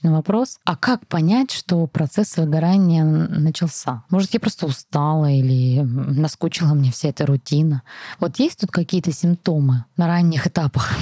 неоднозначный 0.09 0.15
вопрос, 0.15 0.59
а 0.65 0.75
как 0.75 1.07
понять, 1.07 1.51
что 1.51 1.85
процесс 1.87 2.37
выгорания 2.37 3.03
начался? 3.03 4.03
Может, 4.09 4.33
я 4.33 4.39
просто 4.39 4.65
устала 4.65 5.29
или 5.31 5.81
наскучила 5.81 6.73
мне 6.73 6.91
вся 6.91 7.09
эта 7.09 7.25
рутина? 7.25 7.83
Вот 8.19 8.39
есть 8.39 8.59
тут 8.59 8.71
какие-то 8.71 9.11
симптомы 9.11 9.85
на 9.97 10.07
ранних 10.07 10.47
этапах? 10.47 10.93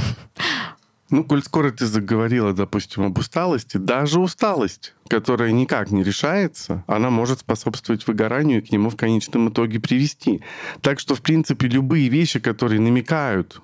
Ну, 1.09 1.23
коль 1.23 1.41
скоро 1.41 1.71
ты 1.71 1.85
заговорила, 1.85 2.51
допустим, 2.51 3.03
об 3.03 3.17
усталости, 3.17 3.77
даже 3.77 4.19
усталость, 4.19 4.93
которая 5.07 5.53
никак 5.53 5.89
не 5.89 6.03
решается, 6.03 6.83
она 6.85 7.09
может 7.09 7.39
способствовать 7.39 8.05
выгоранию 8.07 8.59
и 8.59 8.61
к 8.61 8.73
нему 8.73 8.89
в 8.89 8.97
конечном 8.97 9.47
итоге 9.47 9.79
привести. 9.79 10.41
Так 10.81 10.99
что, 10.99 11.15
в 11.15 11.21
принципе, 11.21 11.69
любые 11.69 12.09
вещи, 12.09 12.41
которые 12.41 12.81
намекают 12.81 13.61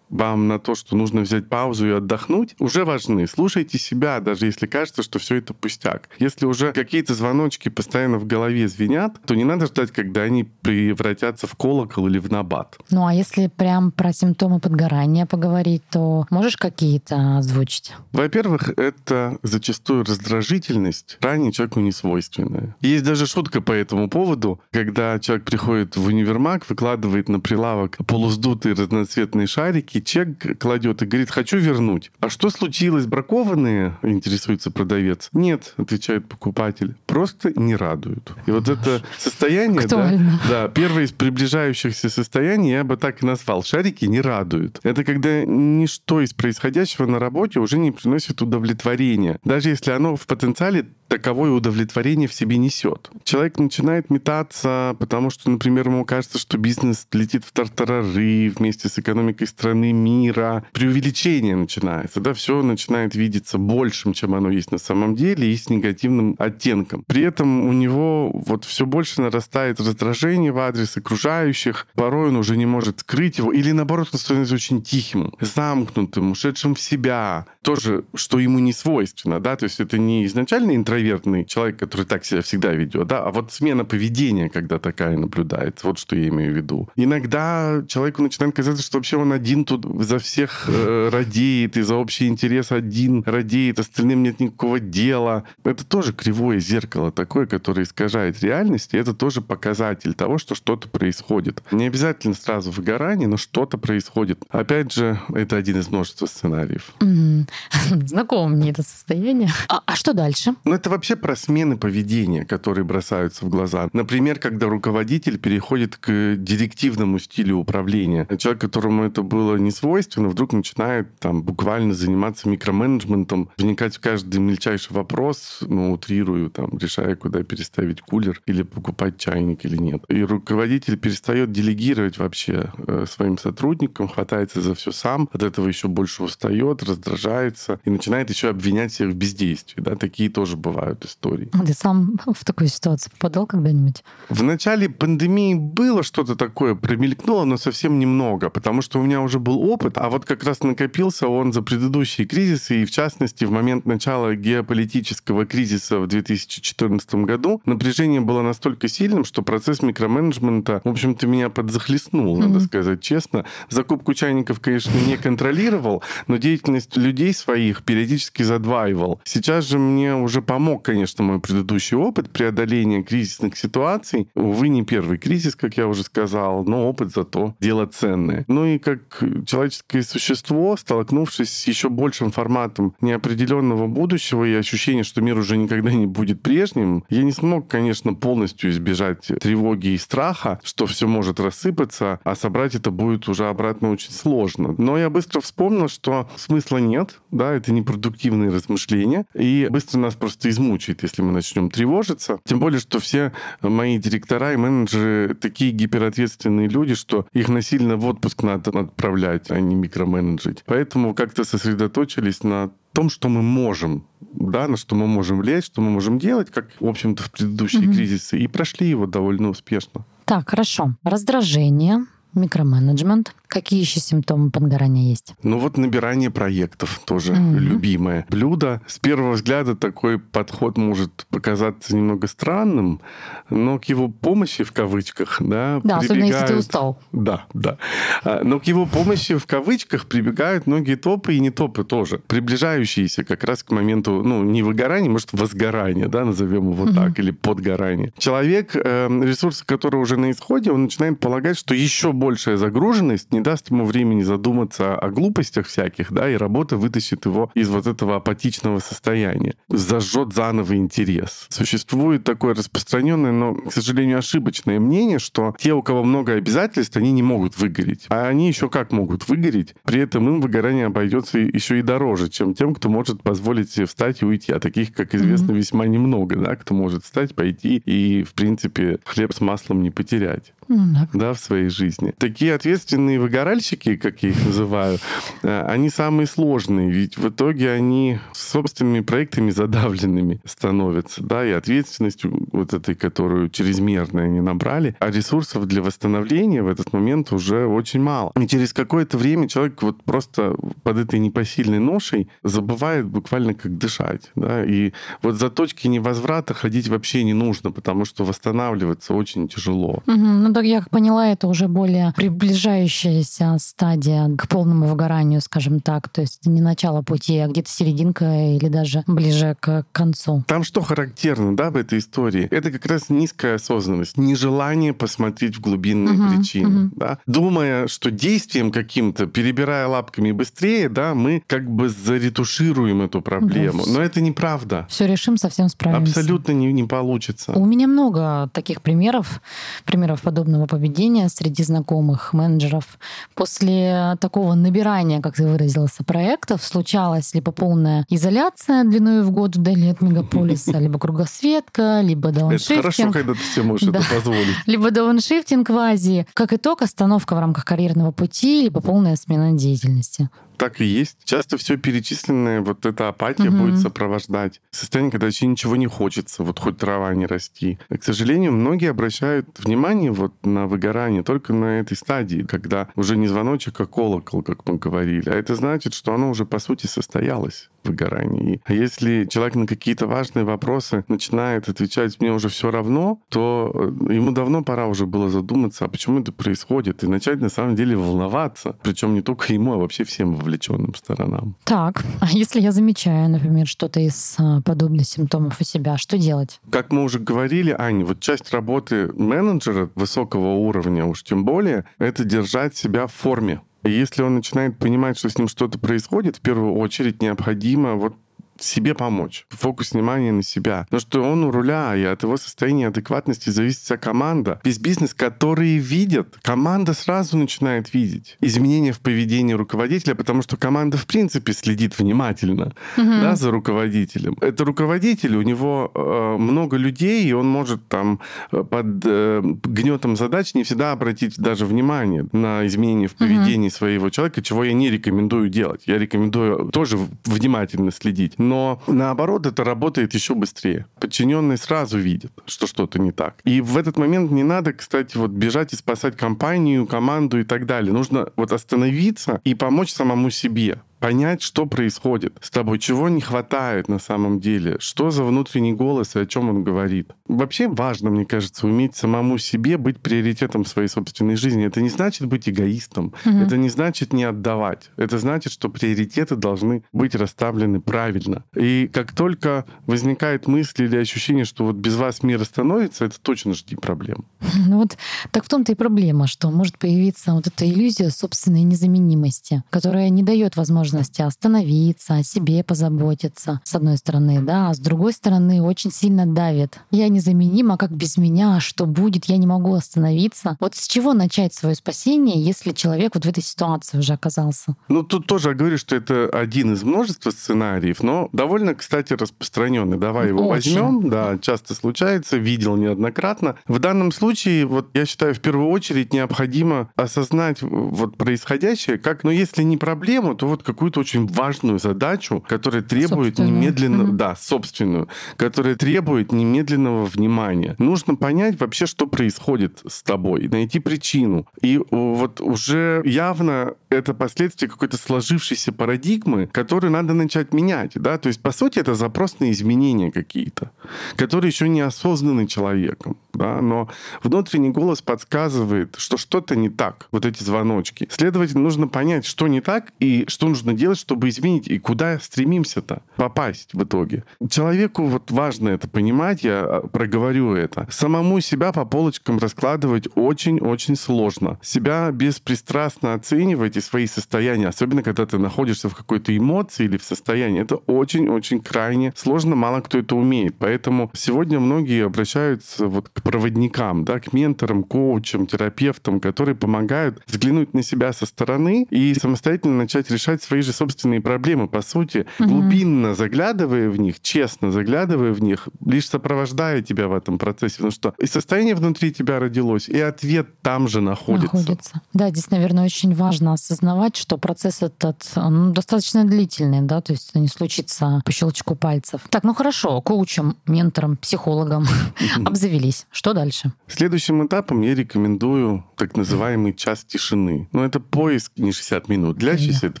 вам 0.12 0.46
на 0.46 0.58
то, 0.58 0.74
что 0.74 0.94
нужно 0.94 1.22
взять 1.22 1.48
паузу 1.48 1.88
и 1.88 1.92
отдохнуть, 1.92 2.54
уже 2.58 2.84
важны. 2.84 3.26
Слушайте 3.26 3.78
себя, 3.78 4.20
даже 4.20 4.46
если 4.46 4.66
кажется, 4.66 5.02
что 5.02 5.18
все 5.18 5.36
это 5.36 5.54
пустяк. 5.54 6.08
Если 6.18 6.46
уже 6.46 6.72
какие-то 6.72 7.14
звоночки 7.14 7.68
постоянно 7.68 8.18
в 8.18 8.26
голове 8.26 8.68
звенят, 8.68 9.20
то 9.24 9.34
не 9.34 9.44
надо 9.44 9.66
ждать, 9.66 9.90
когда 9.90 10.22
они 10.22 10.44
превратятся 10.44 11.46
в 11.46 11.56
колокол 11.56 12.06
или 12.06 12.18
в 12.18 12.30
набат. 12.30 12.76
Ну 12.90 13.06
а 13.06 13.14
если 13.14 13.48
прям 13.48 13.90
про 13.90 14.12
симптомы 14.12 14.60
подгорания 14.60 15.26
поговорить, 15.26 15.82
то 15.90 16.26
можешь 16.30 16.56
какие-то 16.56 17.38
озвучить? 17.38 17.94
Во-первых, 18.12 18.68
это 18.76 19.38
зачастую 19.42 20.04
раздражительность, 20.04 21.16
ранее 21.20 21.52
человеку 21.52 21.80
не 21.80 21.92
свойственная. 21.92 22.76
Есть 22.80 23.04
даже 23.04 23.26
шутка 23.26 23.62
по 23.62 23.72
этому 23.72 24.08
поводу, 24.08 24.60
когда 24.70 25.18
человек 25.18 25.46
приходит 25.46 25.96
в 25.96 26.06
универмаг, 26.06 26.68
выкладывает 26.68 27.28
на 27.30 27.40
прилавок 27.40 27.96
полуздутые 28.06 28.74
разноцветные 28.74 29.46
шарики, 29.46 30.01
чек 30.02 30.58
кладет 30.58 31.02
и 31.02 31.06
говорит, 31.06 31.30
хочу 31.30 31.58
вернуть. 31.58 32.10
А 32.20 32.28
что 32.28 32.50
случилось? 32.50 33.06
Бракованные? 33.06 33.96
Интересуется 34.02 34.70
продавец. 34.70 35.28
Нет, 35.32 35.74
отвечает 35.76 36.28
покупатель. 36.28 36.94
Просто 37.06 37.52
не 37.56 37.76
радуют. 37.76 38.32
И 38.46 38.50
вот 38.50 38.68
это 38.68 39.02
состояние, 39.18 39.86
да, 39.86 40.12
да, 40.48 40.68
первое 40.68 41.04
из 41.04 41.12
приближающихся 41.12 42.08
состояний 42.08 42.72
я 42.72 42.84
бы 42.84 42.96
так 42.96 43.22
и 43.22 43.26
назвал. 43.26 43.62
Шарики 43.62 44.04
не 44.04 44.20
радуют. 44.20 44.80
Это 44.82 45.04
когда 45.04 45.44
ничто 45.44 46.20
из 46.20 46.32
происходящего 46.32 47.06
на 47.06 47.18
работе 47.18 47.60
уже 47.60 47.78
не 47.78 47.92
приносит 47.92 48.42
удовлетворения. 48.42 49.38
Даже 49.44 49.70
если 49.70 49.90
оно 49.90 50.16
в 50.16 50.26
потенциале 50.26 50.86
таковое 51.12 51.50
удовлетворение 51.50 52.26
в 52.26 52.32
себе 52.32 52.56
несет. 52.56 53.10
Человек 53.22 53.58
начинает 53.58 54.08
метаться, 54.08 54.96
потому 54.98 55.28
что, 55.28 55.50
например, 55.50 55.88
ему 55.88 56.06
кажется, 56.06 56.38
что 56.38 56.56
бизнес 56.56 57.06
летит 57.12 57.44
в 57.44 57.52
тартарары 57.52 58.50
вместе 58.56 58.88
с 58.88 58.98
экономикой 58.98 59.46
страны, 59.46 59.91
мира. 59.92 60.64
Преувеличение 60.72 61.56
начинается, 61.56 62.20
да, 62.20 62.34
все 62.34 62.62
начинает 62.62 63.14
видеться 63.14 63.58
большим, 63.58 64.12
чем 64.12 64.34
оно 64.34 64.50
есть 64.50 64.72
на 64.72 64.78
самом 64.78 65.14
деле, 65.14 65.52
и 65.52 65.56
с 65.56 65.68
негативным 65.68 66.34
оттенком. 66.38 67.04
При 67.06 67.22
этом 67.22 67.68
у 67.68 67.72
него 67.72 68.30
вот 68.32 68.64
все 68.64 68.86
больше 68.86 69.20
нарастает 69.20 69.80
раздражение 69.80 70.52
в 70.52 70.58
адрес 70.58 70.96
окружающих, 70.96 71.86
порой 71.94 72.28
он 72.28 72.36
уже 72.36 72.56
не 72.56 72.66
может 72.66 73.00
скрыть 73.00 73.38
его, 73.38 73.52
или 73.52 73.72
наоборот, 73.72 74.08
он 74.12 74.18
становится 74.18 74.54
очень 74.54 74.82
тихим, 74.82 75.32
замкнутым, 75.40 76.32
ушедшим 76.32 76.74
в 76.74 76.80
себя, 76.80 77.46
тоже, 77.62 78.04
что 78.14 78.38
ему 78.38 78.58
не 78.58 78.72
свойственно, 78.72 79.40
да, 79.40 79.56
то 79.56 79.64
есть 79.64 79.80
это 79.80 79.98
не 79.98 80.24
изначально 80.26 80.74
интроверт, 80.74 81.22
интровертный 81.22 81.44
человек, 81.44 81.78
который 81.78 82.06
так 82.06 82.24
себя 82.24 82.42
всегда 82.42 82.72
ведет, 82.72 83.06
да, 83.06 83.22
а 83.24 83.30
вот 83.30 83.52
смена 83.52 83.84
поведения, 83.84 84.48
когда 84.48 84.78
такая 84.78 85.16
наблюдается, 85.16 85.86
вот 85.86 85.98
что 85.98 86.16
я 86.16 86.28
имею 86.28 86.52
в 86.52 86.56
виду. 86.56 86.88
Иногда 86.96 87.82
человеку 87.88 88.22
начинает 88.22 88.54
казаться, 88.54 88.82
что 88.82 88.98
вообще 88.98 89.16
он 89.16 89.32
один 89.32 89.64
тут 89.78 90.04
за 90.04 90.18
всех 90.18 90.64
э, 90.68 91.08
радеет, 91.10 91.76
и 91.76 91.82
за 91.82 91.96
общий 91.96 92.26
интерес 92.28 92.72
один 92.72 93.22
радеет, 93.24 93.78
остальным 93.78 94.22
нет 94.22 94.40
никакого 94.40 94.80
дела. 94.80 95.44
Это 95.64 95.84
тоже 95.84 96.12
кривое 96.12 96.58
зеркало 96.58 97.10
такое, 97.12 97.46
которое 97.46 97.82
искажает 97.82 98.42
реальность, 98.42 98.94
и 98.94 98.98
это 98.98 99.14
тоже 99.14 99.40
показатель 99.40 100.14
того, 100.14 100.38
что 100.38 100.54
что-то 100.54 100.88
происходит. 100.88 101.62
Не 101.72 101.86
обязательно 101.86 102.34
сразу 102.34 102.70
выгорание, 102.70 103.28
но 103.28 103.36
что-то 103.36 103.78
происходит. 103.78 104.42
Опять 104.50 104.92
же, 104.92 105.20
это 105.34 105.56
один 105.56 105.78
из 105.78 105.88
множества 105.88 106.26
сценариев. 106.26 106.92
Mm-hmm. 107.00 107.46
Знакомо 108.06 108.48
мне 108.48 108.70
это 108.70 108.82
состояние. 108.82 109.50
А, 109.68 109.80
а 109.86 109.96
что 109.96 110.12
дальше? 110.12 110.54
Ну, 110.64 110.74
это 110.74 110.90
вообще 110.90 111.16
про 111.16 111.36
смены 111.36 111.76
поведения, 111.76 112.44
которые 112.44 112.84
бросаются 112.84 113.44
в 113.44 113.48
глаза. 113.48 113.88
Например, 113.92 114.38
когда 114.38 114.66
руководитель 114.66 115.38
переходит 115.38 115.96
к 115.96 116.36
директивному 116.36 117.18
стилю 117.18 117.56
управления. 117.56 118.26
Человек, 118.38 118.60
которому 118.60 119.04
это 119.04 119.22
было 119.22 119.56
не 119.62 119.70
свойственно, 119.70 120.28
вдруг 120.28 120.52
начинает 120.52 121.18
там 121.18 121.42
буквально 121.42 121.94
заниматься 121.94 122.48
микроменеджментом, 122.48 123.50
вникать 123.56 123.96
в 123.96 124.00
каждый 124.00 124.38
мельчайший 124.40 124.94
вопрос, 124.94 125.58
ну, 125.60 125.92
утрирую, 125.92 126.50
там, 126.50 126.70
решая, 126.78 127.16
куда 127.16 127.42
переставить 127.42 128.00
кулер 128.00 128.40
или 128.46 128.62
покупать 128.62 129.18
чайник 129.18 129.64
или 129.64 129.76
нет. 129.76 130.04
И 130.08 130.22
руководитель 130.22 130.96
перестает 130.96 131.52
делегировать 131.52 132.18
вообще 132.18 132.72
э, 132.86 133.06
своим 133.08 133.38
сотрудникам, 133.38 134.08
хватается 134.08 134.60
за 134.60 134.74
все 134.74 134.92
сам, 134.92 135.28
от 135.32 135.42
этого 135.42 135.68
еще 135.68 135.88
больше 135.88 136.22
устает, 136.22 136.82
раздражается 136.82 137.80
и 137.84 137.90
начинает 137.90 138.30
еще 138.30 138.48
обвинять 138.48 138.92
всех 138.92 139.10
в 139.10 139.14
бездействии. 139.14 139.80
Да? 139.80 139.96
Такие 139.96 140.30
тоже 140.30 140.56
бывают 140.56 141.04
истории. 141.04 141.48
А 141.52 141.64
ты 141.64 141.72
сам 141.74 142.18
в 142.26 142.44
такую 142.44 142.68
ситуацию 142.68 143.12
попадал 143.12 143.46
когда-нибудь? 143.46 144.04
В 144.28 144.42
начале 144.42 144.88
пандемии 144.88 145.54
было 145.54 146.02
что-то 146.02 146.36
такое, 146.36 146.74
промелькнуло, 146.74 147.44
но 147.44 147.56
совсем 147.56 147.98
немного, 147.98 148.50
потому 148.50 148.82
что 148.82 148.98
у 148.98 149.02
меня 149.02 149.20
уже 149.20 149.38
был 149.38 149.51
опыт, 149.58 149.98
а 149.98 150.08
вот 150.10 150.24
как 150.24 150.44
раз 150.44 150.62
накопился 150.62 151.28
он 151.28 151.52
за 151.52 151.62
предыдущие 151.62 152.26
кризисы, 152.26 152.82
и 152.82 152.84
в 152.84 152.90
частности 152.90 153.44
в 153.44 153.50
момент 153.50 153.86
начала 153.86 154.34
геополитического 154.34 155.46
кризиса 155.46 155.98
в 155.98 156.06
2014 156.06 157.14
году 157.14 157.60
напряжение 157.64 158.20
было 158.20 158.42
настолько 158.42 158.88
сильным, 158.88 159.24
что 159.24 159.42
процесс 159.42 159.82
микроменеджмента, 159.82 160.80
в 160.84 160.88
общем-то, 160.88 161.26
меня 161.26 161.50
подзахлестнул, 161.50 162.36
mm-hmm. 162.36 162.46
надо 162.46 162.60
сказать 162.60 163.00
честно. 163.00 163.44
Закупку 163.68 164.14
чайников, 164.14 164.60
конечно, 164.60 164.92
не 165.06 165.16
контролировал, 165.16 166.02
но 166.26 166.36
деятельность 166.36 166.96
людей 166.96 167.34
своих 167.34 167.82
периодически 167.82 168.42
задваивал. 168.42 169.20
Сейчас 169.24 169.66
же 169.66 169.78
мне 169.78 170.14
уже 170.14 170.42
помог, 170.42 170.84
конечно, 170.84 171.24
мой 171.24 171.40
предыдущий 171.40 171.96
опыт 171.96 172.30
преодоления 172.30 173.02
кризисных 173.02 173.56
ситуаций. 173.56 174.28
Увы, 174.34 174.68
не 174.68 174.84
первый 174.84 175.18
кризис, 175.18 175.56
как 175.56 175.76
я 175.76 175.86
уже 175.86 176.02
сказал, 176.02 176.64
но 176.64 176.88
опыт 176.88 177.12
зато 177.12 177.54
дело 177.60 177.86
ценное. 177.86 178.44
Ну 178.48 178.64
и 178.64 178.78
как 178.78 179.22
человеческое 179.44 180.02
существо, 180.02 180.76
столкнувшись 180.76 181.50
с 181.52 181.66
еще 181.66 181.88
большим 181.88 182.30
форматом 182.30 182.94
неопределенного 183.00 183.86
будущего 183.86 184.44
и 184.44 184.54
ощущение, 184.54 185.04
что 185.04 185.20
мир 185.20 185.38
уже 185.38 185.56
никогда 185.56 185.92
не 185.92 186.06
будет 186.06 186.42
прежним, 186.42 187.04
я 187.08 187.22
не 187.22 187.32
смог, 187.32 187.68
конечно, 187.68 188.14
полностью 188.14 188.70
избежать 188.70 189.26
тревоги 189.40 189.88
и 189.88 189.98
страха, 189.98 190.60
что 190.62 190.86
все 190.86 191.06
может 191.06 191.40
рассыпаться, 191.40 192.20
а 192.24 192.34
собрать 192.34 192.74
это 192.74 192.90
будет 192.90 193.28
уже 193.28 193.48
обратно 193.48 193.90
очень 193.90 194.12
сложно. 194.12 194.74
Но 194.78 194.98
я 194.98 195.10
быстро 195.10 195.40
вспомнил, 195.40 195.88
что 195.88 196.28
смысла 196.36 196.78
нет, 196.78 197.20
да, 197.30 197.52
это 197.52 197.72
непродуктивные 197.72 198.50
размышления, 198.50 199.26
и 199.34 199.68
быстро 199.70 199.98
нас 199.98 200.14
просто 200.14 200.50
измучает, 200.50 201.02
если 201.02 201.22
мы 201.22 201.32
начнем 201.32 201.70
тревожиться. 201.70 202.38
Тем 202.44 202.60
более, 202.60 202.80
что 202.80 203.00
все 203.00 203.32
мои 203.60 203.98
директора 203.98 204.52
и 204.52 204.56
менеджеры 204.56 205.34
такие 205.34 205.72
гиперответственные 205.72 206.68
люди, 206.68 206.94
что 206.94 207.26
их 207.32 207.48
насильно 207.48 207.96
в 207.96 208.06
отпуск 208.06 208.42
надо 208.42 208.78
отправлять, 208.78 209.31
а 209.48 209.60
не 209.60 209.74
микроменеджить. 209.74 210.64
Поэтому 210.66 211.14
как-то 211.14 211.44
сосредоточились 211.44 212.42
на 212.42 212.70
том, 212.92 213.10
что 213.10 213.28
мы 213.28 213.42
можем, 213.42 214.04
да, 214.20 214.68
на 214.68 214.76
что 214.76 214.94
мы 214.94 215.06
можем 215.06 215.38
влиять, 215.38 215.64
что 215.64 215.80
мы 215.80 215.90
можем 215.90 216.18
делать, 216.18 216.50
как, 216.50 216.68
в 216.78 216.86
общем-то, 216.86 217.22
в 217.22 217.30
предыдущие 217.30 217.82
mm-hmm. 217.82 217.94
кризисы, 217.94 218.38
и 218.38 218.46
прошли 218.46 218.88
его 218.88 219.06
довольно 219.06 219.48
успешно. 219.48 220.04
Так, 220.24 220.50
хорошо. 220.50 220.94
Раздражение, 221.02 222.04
микроменеджмент. 222.34 223.34
Какие 223.52 223.80
еще 223.80 224.00
симптомы 224.00 224.50
подгорания 224.50 225.10
есть? 225.10 225.34
Ну 225.42 225.58
вот 225.58 225.76
набирание 225.76 226.30
проектов 226.30 227.02
тоже 227.04 227.34
mm-hmm. 227.34 227.58
любимое 227.58 228.26
блюдо. 228.30 228.80
С 228.86 228.98
первого 228.98 229.32
взгляда 229.32 229.76
такой 229.76 230.18
подход 230.18 230.78
может 230.78 231.26
показаться 231.28 231.94
немного 231.94 232.28
странным, 232.28 233.02
но 233.50 233.78
к 233.78 233.84
его 233.84 234.08
помощи 234.08 234.64
в 234.64 234.72
кавычках, 234.72 235.36
да, 235.40 235.82
да 235.84 235.98
прибегают... 235.98 236.04
особенно 236.04 236.24
если 236.24 236.46
ты 236.46 236.56
устал. 236.56 236.98
Да, 237.12 237.44
да. 237.52 237.76
А, 238.24 238.42
но 238.42 238.58
к 238.58 238.64
его 238.64 238.86
помощи 238.86 239.36
в 239.36 239.44
кавычках 239.44 240.06
прибегают 240.06 240.66
многие 240.66 240.94
топы 240.94 241.34
и 241.34 241.40
не 241.40 241.50
топы 241.50 241.84
тоже, 241.84 242.22
приближающиеся 242.26 243.22
как 243.22 243.44
раз 243.44 243.62
к 243.62 243.70
моменту, 243.70 244.22
ну, 244.22 244.42
не 244.42 244.62
выгорания, 244.62 245.10
может, 245.10 245.34
возгорания, 245.34 246.08
да, 246.08 246.24
назовем 246.24 246.70
его 246.70 246.86
mm-hmm. 246.86 246.94
так, 246.94 247.18
или 247.18 247.32
подгорания. 247.32 248.14
Человек, 248.16 248.74
э, 248.74 249.08
ресурсы 249.22 249.62
которого 249.66 250.00
уже 250.00 250.16
на 250.16 250.30
исходе, 250.30 250.72
он 250.72 250.84
начинает 250.84 251.20
полагать, 251.20 251.58
что 251.58 251.74
еще 251.74 252.14
большая 252.14 252.56
загруженность 252.56 253.30
не 253.30 253.41
даст 253.42 253.70
ему 253.70 253.84
времени 253.84 254.22
задуматься 254.22 254.96
о 254.96 255.10
глупостях 255.10 255.66
всяких, 255.66 256.12
да, 256.12 256.30
и 256.30 256.36
работа 256.36 256.76
вытащит 256.76 257.26
его 257.26 257.50
из 257.54 257.68
вот 257.68 257.86
этого 257.86 258.16
апатичного 258.16 258.78
состояния, 258.78 259.54
зажжет 259.68 260.32
заново 260.32 260.76
интерес. 260.76 261.46
Существует 261.48 262.24
такое 262.24 262.54
распространенное, 262.54 263.32
но, 263.32 263.54
к 263.54 263.72
сожалению, 263.72 264.18
ошибочное 264.18 264.80
мнение, 264.80 265.18
что 265.18 265.54
те, 265.58 265.72
у 265.72 265.82
кого 265.82 266.04
много 266.04 266.34
обязательств, 266.34 266.96
они 266.96 267.12
не 267.12 267.22
могут 267.22 267.58
выгореть. 267.58 268.06
А 268.08 268.28
они 268.28 268.48
еще 268.48 268.68
как 268.68 268.92
могут 268.92 269.28
выгореть? 269.28 269.74
При 269.84 270.00
этом 270.00 270.28
им 270.28 270.40
выгорание 270.40 270.86
обойдется 270.86 271.38
еще 271.38 271.78
и 271.78 271.82
дороже, 271.82 272.28
чем 272.28 272.54
тем, 272.54 272.74
кто 272.74 272.88
может 272.88 273.22
позволить 273.22 273.70
себе 273.70 273.86
встать 273.86 274.22
и 274.22 274.24
уйти. 274.24 274.52
А 274.52 274.60
таких, 274.60 274.92
как 274.92 275.14
известно, 275.14 275.52
mm-hmm. 275.52 275.56
весьма 275.56 275.86
немного, 275.86 276.36
да, 276.36 276.56
кто 276.56 276.74
может 276.74 277.04
встать, 277.04 277.34
пойти 277.34 277.82
и, 277.84 278.22
в 278.22 278.34
принципе, 278.34 278.98
хлеб 279.04 279.32
с 279.32 279.40
маслом 279.40 279.82
не 279.82 279.90
потерять. 279.90 280.52
Mm-hmm. 280.68 281.08
Да, 281.14 281.34
в 281.34 281.40
своей 281.40 281.68
жизни. 281.68 282.14
Такие 282.18 282.54
ответственные 282.54 283.18
выгоральщики, 283.32 283.96
как 283.96 284.22
я 284.22 284.30
их 284.30 284.44
называю, 284.44 284.98
э, 285.42 285.66
они 285.66 285.88
самые 285.88 286.26
сложные, 286.26 286.90
ведь 286.90 287.16
в 287.16 287.28
итоге 287.28 287.70
они 287.70 288.18
собственными 288.32 289.00
проектами 289.00 289.50
задавленными 289.50 290.40
становятся, 290.44 291.22
да, 291.22 291.44
и 291.44 291.50
ответственностью 291.50 292.48
вот 292.52 292.74
этой, 292.74 292.94
которую 292.94 293.48
чрезмерно 293.48 294.22
они 294.22 294.40
набрали, 294.40 294.94
а 295.00 295.10
ресурсов 295.10 295.66
для 295.66 295.80
восстановления 295.80 296.62
в 296.62 296.68
этот 296.68 296.92
момент 296.92 297.32
уже 297.32 297.66
очень 297.66 298.02
мало. 298.02 298.32
И 298.38 298.46
через 298.46 298.74
какое-то 298.74 299.16
время 299.16 299.48
человек 299.48 299.82
вот 299.82 300.02
просто 300.04 300.54
под 300.82 300.98
этой 300.98 301.18
непосильной 301.18 301.78
ношей 301.78 302.28
забывает 302.42 303.06
буквально 303.06 303.54
как 303.54 303.78
дышать, 303.78 304.30
да, 304.36 304.64
и 304.64 304.92
вот 305.22 305.36
за 305.36 305.48
точки 305.48 305.88
невозврата 305.88 306.52
ходить 306.52 306.88
вообще 306.88 307.24
не 307.24 307.32
нужно, 307.32 307.70
потому 307.70 308.04
что 308.04 308.24
восстанавливаться 308.24 309.14
очень 309.14 309.48
тяжело. 309.48 310.02
Угу, 310.06 310.16
ну 310.16 310.52
так 310.52 310.64
я 310.64 310.82
поняла, 310.90 311.28
это 311.28 311.46
уже 311.48 311.68
более 311.68 312.12
приближающая 312.16 313.21
движущаяся 313.22 313.56
стадия 313.58 314.28
к 314.36 314.48
полному 314.48 314.86
выгоранию, 314.86 315.40
скажем 315.40 315.80
так. 315.80 316.08
То 316.08 316.20
есть 316.20 316.46
не 316.46 316.60
начало 316.60 317.02
пути, 317.02 317.38
а 317.38 317.48
где-то 317.48 317.70
серединка 317.70 318.24
или 318.24 318.68
даже 318.68 319.04
ближе 319.06 319.56
к 319.60 319.84
концу. 319.92 320.44
Там 320.46 320.64
что 320.64 320.82
характерно, 320.82 321.56
да, 321.56 321.70
в 321.70 321.76
этой 321.76 321.98
истории? 321.98 322.48
Это 322.50 322.70
как 322.70 322.86
раз 322.86 323.08
низкая 323.08 323.56
осознанность, 323.56 324.16
нежелание 324.16 324.92
посмотреть 324.92 325.56
в 325.56 325.60
глубинные 325.60 326.16
uh-huh, 326.16 326.36
причины. 326.36 326.86
Uh-huh. 326.86 326.90
Да? 326.96 327.18
Думая, 327.26 327.86
что 327.88 328.10
действием 328.10 328.72
каким-то, 328.72 329.26
перебирая 329.26 329.86
лапками 329.86 330.32
быстрее, 330.32 330.88
да, 330.88 331.14
мы 331.14 331.42
как 331.46 331.68
бы 331.70 331.88
заретушируем 331.88 333.02
эту 333.02 333.20
проблему. 333.20 333.84
Да, 333.86 333.92
Но 333.92 334.00
это 334.00 334.20
неправда. 334.20 334.86
Все 334.88 335.06
решим, 335.06 335.36
совсем 335.36 335.68
справимся. 335.68 336.20
Абсолютно 336.20 336.52
не, 336.52 336.72
не 336.72 336.84
получится. 336.84 337.52
У 337.52 337.64
меня 337.64 337.86
много 337.86 338.50
таких 338.52 338.82
примеров, 338.82 339.40
примеров 339.84 340.22
подобного 340.22 340.66
поведения 340.66 341.28
среди 341.28 341.62
знакомых 341.62 342.32
менеджеров, 342.32 342.98
после 343.34 344.16
такого 344.20 344.54
набирания, 344.54 345.20
как 345.20 345.36
ты 345.36 345.46
выразился, 345.46 346.04
проектов, 346.04 346.62
случалась 346.64 347.34
либо 347.34 347.52
полная 347.52 348.04
изоляция 348.08 348.84
длиной 348.84 349.22
в 349.22 349.30
год 349.30 349.56
вдали 349.56 349.88
от 349.88 350.00
мегаполиса, 350.00 350.78
либо 350.78 350.98
кругосветка, 350.98 352.00
либо 352.02 352.30
дауншифтинг. 352.30 352.78
Это 352.78 352.92
хорошо, 352.92 353.12
когда 353.12 353.32
ты 353.34 353.40
себе 353.40 353.64
можешь 353.64 353.88
да. 353.88 353.98
это 353.98 354.08
позволить. 354.14 354.56
Либо 354.66 354.90
дауншифтинг 354.90 355.68
в 355.68 355.76
Азии. 355.76 356.26
Как 356.34 356.52
итог, 356.52 356.82
остановка 356.82 357.34
в 357.34 357.38
рамках 357.38 357.64
карьерного 357.64 358.10
пути, 358.10 358.62
либо 358.62 358.80
полная 358.80 359.16
смена 359.16 359.52
деятельности 359.52 360.28
так 360.62 360.80
и 360.80 360.84
есть. 360.84 361.16
Часто 361.24 361.56
все 361.56 361.76
перечисленное, 361.76 362.60
вот 362.60 362.86
эта 362.86 363.08
апатия 363.08 363.48
угу. 363.48 363.64
будет 363.64 363.80
сопровождать. 363.80 364.60
Состояние, 364.70 365.10
когда 365.10 365.26
вообще 365.26 365.48
ничего 365.48 365.74
не 365.74 365.88
хочется, 365.88 366.44
вот 366.44 366.60
хоть 366.60 366.78
трава 366.78 367.12
не 367.16 367.26
расти. 367.26 367.80
И, 367.90 367.96
к 367.96 368.04
сожалению, 368.04 368.52
многие 368.52 368.90
обращают 368.90 369.48
внимание 369.58 370.12
вот 370.12 370.32
на 370.44 370.68
выгорание 370.68 371.24
только 371.24 371.52
на 371.52 371.80
этой 371.80 371.96
стадии, 371.96 372.42
когда 372.42 372.86
уже 372.96 373.16
не 373.16 373.28
звоночек, 373.28 373.80
а 373.80 373.86
колокол, 373.86 374.42
как 374.42 374.66
мы 374.66 374.76
говорили. 374.76 375.28
А 375.28 375.34
это 375.34 375.54
значит, 375.54 375.94
что 375.94 376.14
оно 376.14 376.30
уже, 376.30 376.44
по 376.44 376.58
сути, 376.58 376.86
состоялось 376.86 377.70
выгорании. 377.84 378.60
А 378.64 378.72
если 378.72 379.26
человек 379.26 379.54
на 379.54 379.66
какие-то 379.66 380.06
важные 380.06 380.44
вопросы 380.44 381.04
начинает 381.08 381.68
отвечать 381.68 382.20
«мне 382.20 382.32
уже 382.32 382.48
все 382.48 382.70
равно», 382.70 383.20
то 383.28 383.72
э, 383.74 384.14
ему 384.14 384.32
давно 384.32 384.62
пора 384.62 384.86
уже 384.86 385.06
было 385.06 385.28
задуматься, 385.28 385.84
а 385.84 385.88
почему 385.88 386.20
это 386.20 386.32
происходит, 386.32 387.04
и 387.04 387.06
начать 387.06 387.40
на 387.40 387.48
самом 387.48 387.76
деле 387.76 387.96
волноваться. 387.96 388.76
Причем 388.82 389.14
не 389.14 389.22
только 389.22 389.52
ему, 389.52 389.74
а 389.74 389.76
вообще 389.76 390.04
всем 390.04 390.34
вовлеченным 390.34 390.94
сторонам. 390.94 391.56
Так, 391.64 392.04
а 392.20 392.28
если 392.30 392.60
я 392.60 392.72
замечаю, 392.72 393.28
например, 393.28 393.66
что-то 393.66 394.00
из 394.00 394.36
а, 394.38 394.60
подобных 394.62 395.06
симптомов 395.06 395.60
у 395.60 395.64
себя, 395.64 395.96
что 395.98 396.18
делать? 396.18 396.60
Как 396.70 396.92
мы 396.92 397.04
уже 397.04 397.18
говорили, 397.18 397.74
Аня, 397.76 398.04
вот 398.04 398.20
часть 398.20 398.52
работы 398.52 399.10
менеджера 399.14 399.90
высокого 399.94 400.54
уровня, 400.54 401.04
уж 401.04 401.22
тем 401.22 401.44
более, 401.44 401.84
это 401.98 402.24
держать 402.24 402.76
себя 402.76 403.06
в 403.06 403.12
форме. 403.12 403.60
Если 403.84 404.22
он 404.22 404.36
начинает 404.36 404.78
понимать, 404.78 405.18
что 405.18 405.28
с 405.28 405.36
ним 405.36 405.48
что-то 405.48 405.78
происходит, 405.78 406.36
в 406.36 406.40
первую 406.40 406.74
очередь 406.74 407.20
необходимо 407.20 407.94
вот 407.94 408.14
себе 408.58 408.94
помочь. 408.94 409.46
Фокус 409.50 409.92
внимания 409.92 410.32
на 410.32 410.42
себя. 410.42 410.86
Но 410.90 410.98
что 410.98 411.22
он 411.22 411.44
у 411.44 411.50
руля, 411.50 411.96
и 411.96 412.02
от 412.04 412.22
его 412.22 412.36
состояния 412.36 412.88
адекватности 412.88 413.50
зависит 413.50 413.80
вся 413.80 413.96
команда. 413.96 414.60
Весь 414.64 414.78
бизнес, 414.78 415.14
которые 415.14 415.78
видят, 415.78 416.38
команда 416.42 416.94
сразу 416.94 417.36
начинает 417.36 417.92
видеть 417.94 418.36
изменения 418.40 418.92
в 418.92 419.00
поведении 419.00 419.54
руководителя, 419.54 420.14
потому 420.14 420.42
что 420.42 420.56
команда 420.56 420.96
в 420.96 421.06
принципе 421.06 421.52
следит 421.52 421.98
внимательно 421.98 422.74
угу. 422.96 423.06
да, 423.06 423.36
за 423.36 423.50
руководителем. 423.50 424.36
Это 424.40 424.64
руководитель, 424.64 425.36
у 425.36 425.42
него 425.42 425.90
э, 425.94 426.36
много 426.38 426.76
людей, 426.76 427.24
и 427.24 427.32
он 427.32 427.48
может 427.48 427.86
там 427.88 428.20
э, 428.50 428.62
под 428.62 428.86
э, 429.04 429.42
гнетом 429.64 430.16
задач 430.16 430.54
не 430.54 430.64
всегда 430.64 430.92
обратить 430.92 431.36
даже 431.38 431.66
внимание 431.66 432.26
на 432.32 432.66
изменения 432.66 433.08
в 433.08 433.14
поведении 433.14 433.68
угу. 433.68 433.74
своего 433.74 434.10
человека, 434.10 434.42
чего 434.42 434.64
я 434.64 434.72
не 434.72 434.90
рекомендую 434.90 435.48
делать. 435.48 435.82
Я 435.86 435.98
рекомендую 435.98 436.70
тоже 436.70 436.98
внимательно 437.24 437.90
следить 437.90 438.38
но 438.48 438.82
наоборот 438.86 439.46
это 439.46 439.64
работает 439.64 440.14
еще 440.14 440.34
быстрее. 440.34 440.86
Подчиненные 441.00 441.56
сразу 441.56 441.98
видят, 441.98 442.32
что 442.46 442.66
что-то 442.66 442.98
не 442.98 443.12
так. 443.12 443.36
И 443.44 443.60
в 443.60 443.76
этот 443.76 443.96
момент 443.96 444.30
не 444.30 444.42
надо, 444.42 444.72
кстати, 444.72 445.16
вот 445.16 445.30
бежать 445.30 445.72
и 445.72 445.76
спасать 445.76 446.16
компанию, 446.16 446.86
команду 446.86 447.40
и 447.40 447.44
так 447.44 447.66
далее. 447.66 447.92
Нужно 447.92 448.28
вот 448.36 448.52
остановиться 448.52 449.40
и 449.44 449.54
помочь 449.54 449.92
самому 449.92 450.30
себе 450.30 450.80
понять, 451.02 451.42
что 451.42 451.66
происходит 451.66 452.38
с 452.40 452.48
тобой, 452.48 452.78
чего 452.78 453.08
не 453.08 453.20
хватает 453.20 453.88
на 453.88 453.98
самом 453.98 454.38
деле, 454.38 454.76
что 454.78 455.10
за 455.10 455.24
внутренний 455.24 455.72
голос 455.72 456.14
и 456.14 456.20
о 456.20 456.26
чем 456.26 456.48
он 456.48 456.62
говорит. 456.62 457.10
Вообще 457.26 457.66
важно, 457.66 458.10
мне 458.10 458.24
кажется, 458.24 458.68
уметь 458.68 458.94
самому 458.94 459.38
себе 459.38 459.78
быть 459.78 459.98
приоритетом 459.98 460.64
своей 460.64 460.86
собственной 460.86 461.34
жизни. 461.34 461.66
Это 461.66 461.80
не 461.80 461.88
значит 461.88 462.28
быть 462.28 462.48
эгоистом, 462.48 463.14
угу. 463.26 463.36
это 463.36 463.56
не 463.56 463.68
значит 463.68 464.12
не 464.12 464.22
отдавать. 464.22 464.90
Это 464.96 465.18
значит, 465.18 465.52
что 465.52 465.68
приоритеты 465.68 466.36
должны 466.36 466.84
быть 466.92 467.16
расставлены 467.16 467.80
правильно. 467.80 468.44
И 468.54 468.88
как 468.92 469.10
только 469.10 469.64
возникает 469.86 470.46
мысль 470.46 470.84
или 470.84 470.96
ощущение, 470.96 471.44
что 471.44 471.64
вот 471.64 471.74
без 471.74 471.96
вас 471.96 472.22
мир 472.22 472.40
остановится, 472.40 473.06
это 473.06 473.20
точно 473.20 473.54
жди 473.54 473.74
проблем. 473.74 474.24
Ну 474.68 474.78
вот 474.78 474.96
так 475.32 475.44
в 475.44 475.48
том-то 475.48 475.72
и 475.72 475.74
проблема, 475.74 476.26
что 476.28 476.50
может 476.50 476.78
появиться 476.78 477.32
вот 477.32 477.48
эта 477.48 477.68
иллюзия 477.68 478.10
собственной 478.10 478.62
незаменимости, 478.62 479.64
которая 479.70 480.08
не 480.08 480.22
дает 480.22 480.56
возможности 480.56 480.91
остановиться, 480.98 482.16
о 482.16 482.22
себе 482.22 482.62
позаботиться, 482.64 483.60
с 483.64 483.74
одной 483.74 483.96
стороны, 483.96 484.40
да, 484.40 484.70
а 484.70 484.74
с 484.74 484.78
другой 484.78 485.12
стороны 485.12 485.62
очень 485.62 485.90
сильно 485.92 486.26
давит. 486.26 486.78
Я 486.90 487.08
незаменима, 487.08 487.76
как 487.76 487.90
без 487.92 488.16
меня, 488.16 488.60
что 488.60 488.86
будет, 488.86 489.26
я 489.26 489.36
не 489.36 489.46
могу 489.46 489.74
остановиться. 489.74 490.56
Вот 490.60 490.74
с 490.74 490.86
чего 490.86 491.12
начать 491.12 491.54
свое 491.54 491.74
спасение, 491.74 492.42
если 492.42 492.72
человек 492.72 493.14
вот 493.14 493.24
в 493.24 493.28
этой 493.28 493.42
ситуации 493.42 493.98
уже 493.98 494.12
оказался? 494.12 494.76
Ну, 494.88 495.02
тут 495.02 495.26
тоже 495.26 495.54
говорю, 495.54 495.78
что 495.78 495.96
это 495.96 496.28
один 496.32 496.74
из 496.74 496.82
множества 496.82 497.30
сценариев, 497.30 498.02
но 498.02 498.28
довольно, 498.32 498.74
кстати, 498.74 499.14
распространенный. 499.14 499.98
Давай 499.98 500.28
его 500.28 500.48
очень. 500.48 500.78
возьмем. 500.78 501.10
Да, 501.10 501.38
часто 501.38 501.74
случается, 501.74 502.36
видел 502.36 502.76
неоднократно. 502.76 503.56
В 503.66 503.78
данном 503.78 504.12
случае, 504.12 504.66
вот 504.66 504.90
я 504.94 505.06
считаю, 505.06 505.34
в 505.34 505.40
первую 505.40 505.68
очередь 505.68 506.12
необходимо 506.12 506.90
осознать 506.96 507.62
вот 507.62 508.16
происходящее 508.16 508.98
как, 508.98 509.24
ну, 509.24 509.30
если 509.30 509.62
не 509.62 509.76
проблему, 509.76 510.34
то 510.34 510.46
вот 510.46 510.62
какую-то 510.82 510.98
очень 510.98 511.28
важную 511.28 511.78
задачу, 511.78 512.44
которая 512.48 512.82
требует 512.82 513.38
немедленно, 513.38 514.02
mm-hmm. 514.02 514.16
да, 514.16 514.34
собственную, 514.34 515.08
которая 515.36 515.76
требует 515.76 516.32
немедленного 516.32 517.04
внимания. 517.04 517.76
Нужно 517.78 518.16
понять 518.16 518.58
вообще, 518.58 518.86
что 518.86 519.06
происходит 519.06 519.80
с 519.86 520.02
тобой, 520.02 520.48
найти 520.48 520.80
причину. 520.80 521.46
И 521.60 521.80
вот 521.88 522.40
уже 522.40 523.00
явно 523.04 523.74
это 523.90 524.12
последствия 524.12 524.66
какой-то 524.66 524.96
сложившейся 524.96 525.72
парадигмы, 525.72 526.48
которую 526.48 526.90
надо 526.90 527.14
начать 527.14 527.54
менять, 527.54 527.92
да, 527.94 528.18
то 528.18 528.26
есть, 528.26 528.42
по 528.42 528.50
сути, 528.50 528.80
это 528.80 528.96
запрос 528.96 529.38
на 529.38 529.52
изменения 529.52 530.10
какие-то, 530.10 530.72
которые 531.14 531.50
еще 531.50 531.68
не 531.68 531.82
осознаны 531.82 532.48
человеком, 532.48 533.16
да, 533.34 533.60
но 533.60 533.88
внутренний 534.22 534.70
голос 534.70 535.02
подсказывает, 535.02 535.96
что 535.98 536.16
что-то 536.16 536.56
не 536.56 536.68
так, 536.68 537.08
вот 537.10 537.26
эти 537.26 537.42
звоночки. 537.42 538.08
Следовательно, 538.10 538.62
нужно 538.62 538.88
понять, 538.88 539.24
что 539.24 539.48
не 539.48 539.60
так 539.60 539.92
и 539.98 540.24
что 540.28 540.48
нужно 540.48 540.74
делать, 540.74 540.98
чтобы 540.98 541.28
изменить, 541.28 541.68
и 541.68 541.78
куда 541.78 542.18
стремимся-то 542.18 543.02
попасть 543.16 543.74
в 543.74 543.82
итоге. 543.82 544.24
Человеку 544.50 545.04
вот 545.04 545.30
важно 545.30 545.70
это 545.70 545.88
понимать, 545.88 546.44
я 546.44 546.60
а, 546.60 546.86
проговорю 546.86 547.54
это. 547.54 547.86
Самому 547.90 548.40
себя 548.40 548.72
по 548.72 548.84
полочкам 548.84 549.38
раскладывать 549.38 550.08
очень-очень 550.14 550.96
сложно. 550.96 551.58
Себя 551.62 552.10
беспристрастно 552.10 553.14
оценивать 553.14 553.76
и 553.76 553.80
свои 553.80 554.06
состояния, 554.06 554.68
особенно 554.68 555.02
когда 555.02 555.26
ты 555.26 555.38
находишься 555.38 555.88
в 555.88 555.94
какой-то 555.94 556.36
эмоции 556.36 556.84
или 556.84 556.96
в 556.96 557.04
состоянии, 557.04 557.62
это 557.62 557.76
очень-очень 557.76 558.60
крайне 558.60 559.12
сложно, 559.16 559.56
мало 559.56 559.80
кто 559.80 559.98
это 559.98 560.16
умеет. 560.16 560.56
Поэтому 560.58 561.10
сегодня 561.14 561.60
многие 561.60 562.04
обращаются 562.04 562.86
вот 562.86 563.08
к 563.08 563.21
проводникам, 563.22 564.04
да, 564.04 564.20
к 564.20 564.32
менторам, 564.32 564.84
коучам, 564.84 565.46
терапевтам, 565.46 566.20
которые 566.20 566.54
помогают 566.54 567.22
взглянуть 567.26 567.74
на 567.74 567.82
себя 567.82 568.12
со 568.12 568.26
стороны 568.26 568.86
и 568.90 569.14
самостоятельно 569.14 569.76
начать 569.76 570.10
решать 570.10 570.42
свои 570.42 570.62
же 570.62 570.72
собственные 570.72 571.20
проблемы. 571.20 571.68
По 571.68 571.82
сути, 571.82 572.26
угу. 572.38 572.48
глубинно 572.48 573.14
заглядывая 573.14 573.88
в 573.88 573.98
них, 573.98 574.20
честно 574.20 574.72
заглядывая 574.72 575.32
в 575.32 575.42
них, 575.42 575.68
лишь 575.84 576.08
сопровождая 576.08 576.82
тебя 576.82 577.08
в 577.08 577.14
этом 577.14 577.38
процессе. 577.38 577.76
Потому 577.76 577.92
что 577.92 578.14
и 578.18 578.26
состояние 578.26 578.74
внутри 578.74 579.12
тебя 579.12 579.38
родилось, 579.38 579.88
и 579.88 579.98
ответ 580.00 580.60
там 580.62 580.88
же 580.88 581.00
находится. 581.00 581.56
находится. 581.56 582.00
Да, 582.12 582.30
здесь, 582.30 582.50
наверное, 582.50 582.84
очень 582.84 583.14
важно 583.14 583.52
осознавать, 583.52 584.16
что 584.16 584.38
процесс 584.38 584.82
этот 584.82 585.24
ну, 585.36 585.72
достаточно 585.72 586.24
длительный, 586.24 586.82
да, 586.82 587.00
то 587.00 587.12
есть 587.12 587.30
это 587.30 587.38
не 587.38 587.48
случится 587.48 588.20
по 588.24 588.32
щелчку 588.32 588.74
пальцев. 588.74 589.20
Так, 589.30 589.44
ну 589.44 589.54
хорошо, 589.54 590.00
коучем, 590.00 590.56
ментором, 590.66 591.16
психологом 591.16 591.86
обзавелись. 592.44 593.06
Что 593.12 593.34
дальше? 593.34 593.72
Следующим 593.86 594.46
этапом 594.46 594.80
я 594.80 594.94
рекомендую 594.94 595.84
так 595.96 596.16
называемый 596.16 596.72
час 596.72 597.04
тишины. 597.04 597.68
Ну, 597.72 597.84
это 597.84 598.00
поиск 598.00 598.52
не 598.56 598.72
60 598.72 599.08
минут, 599.08 599.36
длящийся, 599.36 599.88
это 599.88 600.00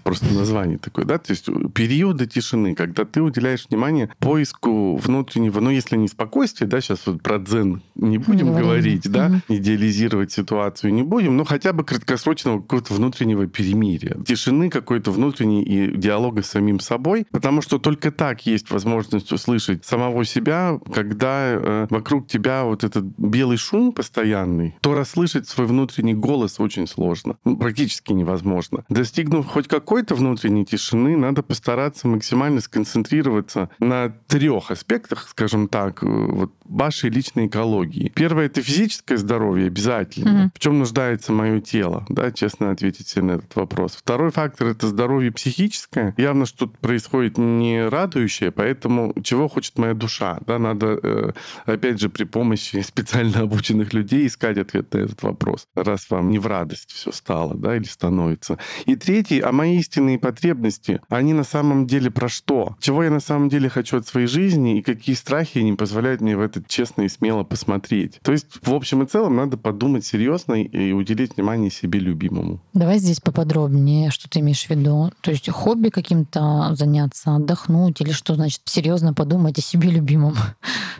просто 0.00 0.32
название 0.32 0.78
такое, 0.78 1.04
да, 1.04 1.18
то 1.18 1.30
есть 1.30 1.46
периоды 1.74 2.26
тишины, 2.26 2.74
когда 2.74 3.04
ты 3.04 3.20
уделяешь 3.20 3.66
внимание 3.68 4.10
поиску 4.18 4.96
внутреннего, 4.96 5.60
ну, 5.60 5.70
если 5.70 5.96
не 5.96 6.08
спокойствия, 6.08 6.66
да, 6.66 6.80
сейчас 6.80 7.06
вот 7.06 7.22
про 7.22 7.38
дзен 7.38 7.82
не 7.94 8.16
будем 8.18 8.54
не 8.54 8.60
говорить, 8.60 9.10
да, 9.10 9.26
угу. 9.26 9.56
идеализировать 9.56 10.32
ситуацию 10.32 10.92
не 10.94 11.02
будем, 11.02 11.36
но 11.36 11.44
хотя 11.44 11.72
бы 11.72 11.84
краткосрочного 11.84 12.60
какого-то 12.60 12.94
внутреннего 12.94 13.46
перемирия, 13.46 14.16
тишины 14.24 14.70
какой-то 14.70 15.10
внутренней 15.10 15.62
и 15.62 15.96
диалога 15.96 16.42
с 16.42 16.46
самим 16.46 16.80
собой, 16.80 17.26
потому 17.30 17.60
что 17.60 17.78
только 17.78 18.10
так 18.10 18.46
есть 18.46 18.70
возможность 18.70 19.32
услышать 19.32 19.84
самого 19.84 20.24
себя, 20.24 20.80
когда 20.92 21.52
э, 21.52 21.86
вокруг 21.90 22.26
тебя 22.26 22.64
вот 22.64 22.84
этот 22.84 23.01
белый 23.02 23.56
шум 23.56 23.92
постоянный, 23.92 24.76
то 24.80 24.94
расслышать 24.94 25.48
свой 25.48 25.66
внутренний 25.66 26.14
голос 26.14 26.60
очень 26.60 26.86
сложно, 26.86 27.36
ну, 27.44 27.56
практически 27.56 28.12
невозможно. 28.12 28.84
Достигнув 28.88 29.46
хоть 29.46 29.68
какой-то 29.68 30.14
внутренней 30.14 30.64
тишины, 30.64 31.16
надо 31.16 31.42
постараться 31.42 32.08
максимально 32.08 32.60
сконцентрироваться 32.60 33.70
на 33.78 34.10
трех 34.26 34.70
аспектах, 34.70 35.28
скажем 35.28 35.68
так, 35.68 36.02
э, 36.02 36.06
вот 36.06 36.52
вашей 36.64 37.10
личной 37.10 37.46
экологии. 37.46 38.10
Первое 38.14 38.46
это 38.46 38.62
физическое 38.62 39.16
здоровье 39.16 39.66
обязательно. 39.66 40.28
Mm-hmm. 40.28 40.50
В 40.54 40.58
чем 40.58 40.78
нуждается 40.78 41.32
мое 41.32 41.60
тело, 41.60 42.06
да, 42.08 42.30
честно 42.32 42.70
ответить 42.70 43.08
себе 43.08 43.24
на 43.24 43.32
этот 43.32 43.54
вопрос. 43.56 43.92
Второй 43.96 44.30
фактор 44.30 44.68
это 44.68 44.86
здоровье 44.86 45.32
психическое. 45.32 46.14
Явно 46.16 46.46
что-то 46.46 46.76
происходит 46.78 47.38
не 47.38 47.86
радующее, 47.86 48.50
поэтому 48.50 49.14
чего 49.22 49.48
хочет 49.48 49.78
моя 49.78 49.94
душа, 49.94 50.38
да, 50.46 50.58
надо 50.58 50.98
э, 51.02 51.32
опять 51.66 52.00
же 52.00 52.08
при 52.08 52.24
помощи 52.24 52.80
специально 52.92 53.40
обученных 53.40 53.94
людей 53.94 54.26
искать 54.26 54.58
ответ 54.58 54.92
на 54.92 54.98
этот 54.98 55.22
вопрос, 55.22 55.66
раз 55.74 56.10
вам 56.10 56.30
не 56.30 56.38
в 56.38 56.46
радость 56.46 56.92
все 56.92 57.10
стало, 57.10 57.54
да, 57.54 57.76
или 57.76 57.84
становится. 57.84 58.58
И 58.84 58.96
третий, 58.96 59.40
а 59.40 59.50
мои 59.52 59.78
истинные 59.78 60.18
потребности, 60.18 61.00
они 61.08 61.32
на 61.32 61.44
самом 61.44 61.86
деле 61.86 62.10
про 62.10 62.28
что? 62.28 62.76
Чего 62.80 63.04
я 63.04 63.10
на 63.10 63.20
самом 63.20 63.48
деле 63.48 63.68
хочу 63.68 63.96
от 63.96 64.06
своей 64.06 64.26
жизни 64.26 64.78
и 64.78 64.82
какие 64.82 65.14
страхи 65.14 65.58
не 65.58 65.72
позволяют 65.72 66.20
мне 66.20 66.36
в 66.36 66.40
это 66.40 66.62
честно 66.66 67.02
и 67.02 67.08
смело 67.08 67.44
посмотреть. 67.44 68.20
То 68.22 68.32
есть, 68.32 68.46
в 68.62 68.74
общем 68.74 69.02
и 69.02 69.06
целом, 69.06 69.36
надо 69.36 69.56
подумать 69.56 70.04
серьезно 70.04 70.62
и 70.62 70.92
уделить 70.92 71.36
внимание 71.36 71.70
себе 71.70 71.98
любимому. 71.98 72.60
Давай 72.74 72.98
здесь 72.98 73.20
поподробнее, 73.20 74.10
что 74.10 74.28
ты 74.28 74.40
имеешь 74.40 74.66
в 74.66 74.70
виду. 74.70 75.12
То 75.22 75.30
есть 75.30 75.48
хобби 75.48 75.88
каким-то 75.88 76.74
заняться, 76.74 77.36
отдохнуть 77.36 78.00
или 78.00 78.12
что 78.12 78.34
значит 78.34 78.60
серьезно 78.64 79.14
подумать 79.14 79.58
о 79.58 79.62
себе 79.62 79.90
любимом? 79.90 80.34